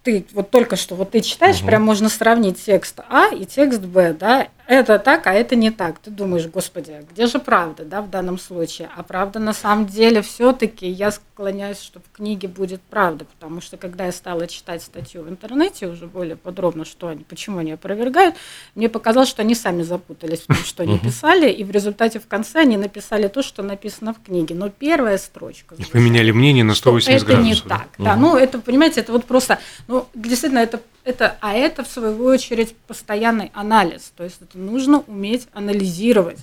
ты 0.03 0.25
вот 0.33 0.51
только 0.51 0.75
что 0.75 0.95
вот 0.95 1.11
ты 1.11 1.21
читаешь, 1.21 1.59
угу. 1.59 1.67
прям 1.67 1.83
можно 1.83 2.09
сравнить 2.09 2.63
текст 2.63 2.99
А 3.09 3.33
и 3.33 3.45
текст 3.45 3.81
Б, 3.81 4.13
да, 4.13 4.49
это 4.65 4.97
так, 4.97 5.27
а 5.27 5.33
это 5.33 5.55
не 5.55 5.71
так. 5.71 5.99
Ты 5.99 6.09
думаешь, 6.09 6.47
господи, 6.47 6.91
а 6.91 7.03
где 7.03 7.27
же 7.27 7.39
правда, 7.39 7.83
да, 7.83 8.01
в 8.01 8.09
данном 8.09 8.39
случае? 8.39 8.89
А 8.95 9.03
правда 9.03 9.39
на 9.39 9.53
самом 9.53 9.87
деле 9.87 10.21
все-таки 10.21 10.87
я 10.87 11.11
склоняюсь, 11.11 11.81
что 11.81 11.99
в 11.99 12.15
книге 12.15 12.47
будет 12.47 12.81
правда, 12.81 13.25
потому 13.25 13.59
что 13.59 13.75
когда 13.75 14.05
я 14.05 14.13
стала 14.13 14.47
читать 14.47 14.81
статью 14.81 15.23
в 15.23 15.29
интернете 15.29 15.87
уже 15.87 16.07
более 16.07 16.37
подробно, 16.37 16.85
что 16.85 17.07
они, 17.09 17.23
почему 17.23 17.57
они 17.57 17.73
опровергают, 17.73 18.35
мне 18.75 18.87
показалось, 18.87 19.27
что 19.27 19.41
они 19.41 19.53
сами 19.53 19.83
запутались 19.83 20.41
в 20.41 20.47
том, 20.47 20.55
что 20.57 20.83
они 20.83 20.97
писали, 20.97 21.51
и 21.51 21.63
в 21.65 21.71
результате 21.71 22.19
в 22.19 22.27
конце 22.27 22.61
они 22.61 22.77
написали 22.77 23.27
то, 23.27 23.41
что 23.41 23.63
написано 23.63 24.13
в 24.13 24.21
книге. 24.23 24.55
Но 24.55 24.69
первая 24.69 25.17
строчка. 25.17 25.75
И 25.75 25.83
поменяли 25.83 26.31
мнение 26.31 26.63
на 26.63 26.75
180 26.75 27.17
это 27.17 27.25
градусов. 27.25 27.65
Это 27.65 27.65
не 27.65 27.69
так, 27.69 27.89
да. 27.97 28.15
Ну, 28.15 28.37
это, 28.37 28.59
понимаете, 28.59 29.01
это 29.01 29.11
вот 29.11 29.25
просто, 29.25 29.59
ну, 29.93 30.07
действительно, 30.15 30.59
это 30.59 30.81
это, 31.03 31.37
а 31.41 31.53
это, 31.53 31.83
в 31.83 31.87
свою 31.87 32.23
очередь, 32.25 32.75
постоянный 32.87 33.51
анализ. 33.53 34.13
То 34.15 34.23
есть 34.23 34.37
это 34.41 34.57
нужно 34.57 35.03
уметь 35.07 35.47
анализировать. 35.53 36.39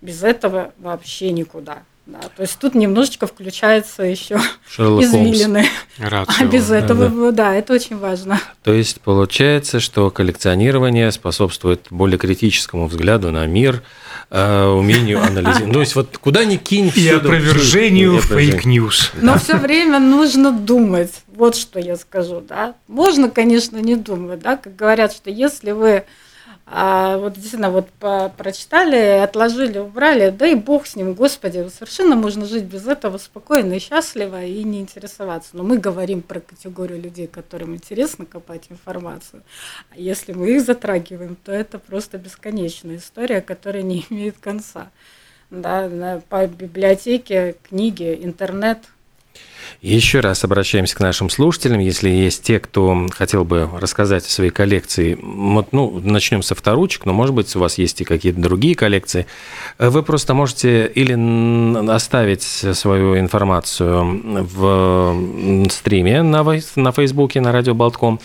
Без 0.00 0.22
этого 0.22 0.72
вообще 0.78 1.30
никуда. 1.30 1.82
Да, 2.04 2.18
то 2.36 2.42
есть 2.42 2.58
тут 2.58 2.74
немножечко 2.74 3.28
включается 3.28 4.02
еще 4.02 4.34
извилины. 4.76 5.66
А 6.00 6.44
без 6.44 6.70
этого, 6.72 7.08
да, 7.08 7.14
да. 7.14 7.30
да, 7.30 7.54
это 7.54 7.74
очень 7.74 7.96
важно. 7.96 8.40
То 8.64 8.72
есть 8.72 9.00
получается, 9.00 9.78
что 9.78 10.10
коллекционирование 10.10 11.12
способствует 11.12 11.86
более 11.90 12.18
критическому 12.18 12.88
взгляду 12.88 13.30
на 13.30 13.46
мир, 13.46 13.84
умению 14.32 15.22
анализировать. 15.22 15.72
То 15.72 15.80
есть 15.80 15.94
вот 15.94 16.18
куда 16.18 16.44
ни 16.44 16.56
кинь, 16.56 16.90
и 16.94 17.08
опровержению 17.08 18.18
фейк-ньюс. 18.18 19.12
Но 19.20 19.38
все 19.38 19.56
время 19.58 19.98
нужно 19.98 20.52
думать. 20.52 21.12
Вот 21.34 21.54
что 21.54 21.78
я 21.78 21.96
скажу, 21.96 22.42
да. 22.46 22.74
Можно, 22.88 23.28
конечно, 23.28 23.76
не 23.78 23.96
думать, 23.96 24.40
да, 24.40 24.56
как 24.56 24.74
говорят, 24.74 25.12
что 25.12 25.30
если 25.30 25.72
вы 25.72 26.04
а 26.64 27.18
вот 27.18 27.34
действительно 27.34 27.70
вот 27.70 27.90
по 27.90 28.28
прочитали, 28.36 29.18
отложили, 29.18 29.78
убрали, 29.78 30.30
да 30.30 30.46
и 30.46 30.54
бог 30.54 30.86
с 30.86 30.94
ним, 30.94 31.12
господи, 31.14 31.68
совершенно 31.68 32.14
можно 32.14 32.46
жить 32.46 32.64
без 32.64 32.86
этого 32.86 33.18
спокойно 33.18 33.74
и 33.74 33.78
счастливо 33.78 34.44
и 34.44 34.62
не 34.62 34.80
интересоваться. 34.80 35.50
Но 35.54 35.64
мы 35.64 35.78
говорим 35.78 36.22
про 36.22 36.40
категорию 36.40 37.00
людей, 37.00 37.26
которым 37.26 37.74
интересно 37.74 38.26
копать 38.26 38.66
информацию. 38.70 39.42
А 39.90 39.96
если 39.96 40.32
мы 40.32 40.52
их 40.52 40.64
затрагиваем, 40.64 41.36
то 41.36 41.50
это 41.52 41.78
просто 41.78 42.16
бесконечная 42.16 42.96
история, 42.96 43.40
которая 43.40 43.82
не 43.82 44.06
имеет 44.10 44.38
конца. 44.38 44.90
Да, 45.50 46.22
по 46.28 46.46
библиотеке, 46.46 47.56
книги, 47.68 48.18
интернет– 48.22 48.78
еще 49.80 50.20
раз 50.20 50.44
обращаемся 50.44 50.96
к 50.96 51.00
нашим 51.00 51.30
слушателям. 51.30 51.80
Если 51.80 52.08
есть 52.08 52.42
те, 52.42 52.60
кто 52.60 53.06
хотел 53.10 53.44
бы 53.44 53.68
рассказать 53.78 54.26
о 54.26 54.30
своей 54.30 54.50
коллекции, 54.50 55.18
вот, 55.20 55.72
ну, 55.72 56.00
начнем 56.02 56.42
со 56.42 56.54
вторучек, 56.54 57.04
но, 57.04 57.12
может 57.12 57.34
быть, 57.34 57.54
у 57.56 57.60
вас 57.60 57.78
есть 57.78 58.00
и 58.00 58.04
какие-то 58.04 58.40
другие 58.40 58.74
коллекции. 58.74 59.26
Вы 59.78 60.02
просто 60.02 60.34
можете 60.34 60.86
или 60.86 61.90
оставить 61.90 62.42
свою 62.42 63.18
информацию 63.18 64.46
в 64.54 65.68
стриме 65.70 66.22
на, 66.22 66.44
на 66.76 66.92
Фейсбуке, 66.92 67.40
на 67.40 67.52
радио 67.52 67.74
Болтком, 67.74 68.20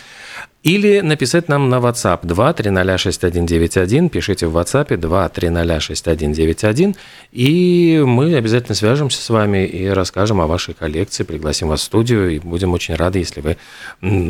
или 0.67 0.99
написать 0.99 1.47
нам 1.47 1.69
на 1.69 1.75
WhatsApp 1.75 2.25
2306191. 2.25 4.09
Пишите 4.09 4.47
в 4.47 4.57
WhatsApp 4.57 4.89
2306191. 4.89 6.97
И 7.31 8.03
мы 8.05 8.35
обязательно 8.35 8.75
свяжемся 8.75 9.21
с 9.21 9.29
вами 9.29 9.65
и 9.65 9.87
расскажем 9.87 10.41
о 10.41 10.47
вашей 10.47 10.73
коллекции, 10.73 11.23
пригласим 11.27 11.67
вас 11.67 11.81
в 11.81 11.83
студию. 11.83 12.29
И 12.31 12.39
будем 12.39 12.73
очень 12.73 12.95
рады, 12.95 13.19
если 13.19 13.41
вы 13.41 13.57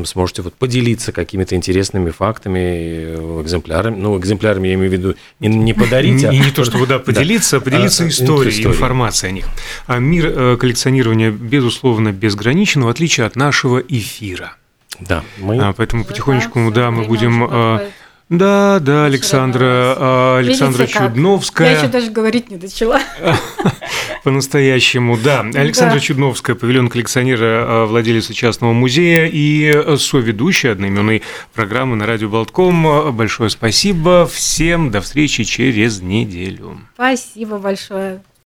сможете 0.06 0.42
вот 0.42 0.54
поделиться 0.56 1.12
какими-то 1.12 1.56
интересными 1.56 2.10
фактами, 2.10 3.16
экземплярами. 3.42 3.96
Ну, 3.96 4.20
экземплярами 4.20 4.68
я 4.68 4.74
имею 4.74 4.90
в 4.90 4.94
виду 4.94 5.16
не, 5.40 5.48
не 5.48 5.74
подарить, 5.74 6.24
а... 6.26 6.32
Не 6.32 6.52
то, 6.52 6.66
чтобы 6.66 6.88
да, 6.88 7.00
поделиться, 7.08 7.58
а 7.58 7.60
поделиться 7.60 8.04
а, 8.04 8.08
историей, 8.08 8.66
информацией 8.66 9.30
о 9.30 9.34
них. 9.34 9.46
А 9.86 10.00
мир 10.00 10.26
э, 10.26 10.58
коллекционирования, 10.58 11.32
безусловно, 11.32 12.12
безграничен, 12.12 12.84
в 12.84 12.90
отличие 12.90 13.26
от 13.26 13.36
нашего 13.36 13.80
эфира. 13.80 14.56
Да, 15.00 15.24
мы... 15.38 15.58
А, 15.60 15.74
поэтому 15.74 16.04
потихонечку, 16.04 16.72
да, 16.72 16.92
мы 16.92 17.04
будем... 17.04 17.90
Да, 18.30 18.80
да, 18.82 19.06
Александра, 19.06 19.96
а, 19.98 20.38
Александра 20.40 20.82
Видите, 20.84 21.00
Чудновская. 21.00 21.72
Я 21.72 21.78
еще 21.78 21.88
даже 21.88 22.12
говорить 22.12 22.52
не 22.52 22.58
начала. 22.58 23.00
По-настоящему, 24.26 25.18
да. 25.18 25.42
Александра 25.54 25.96
да. 25.96 26.00
Чудновская, 26.02 26.56
павильон 26.58 26.90
коллекционера, 26.90 27.66
а, 27.66 27.86
владелица 27.86 28.34
частного 28.34 28.74
музея 28.74 29.30
и 29.32 29.98
соведущая 29.98 30.74
одноименной 30.74 31.24
программы 31.54 31.96
на 31.96 32.06
радио 32.06 32.28
Болтком. 32.28 33.16
Большое 33.16 33.50
спасибо 33.50 34.28
всем. 34.28 34.92
До 34.92 35.00
встречи 35.00 35.46
через 35.46 36.02
неделю. 36.02 36.82
Спасибо 36.96 37.60
большое. 37.60 38.22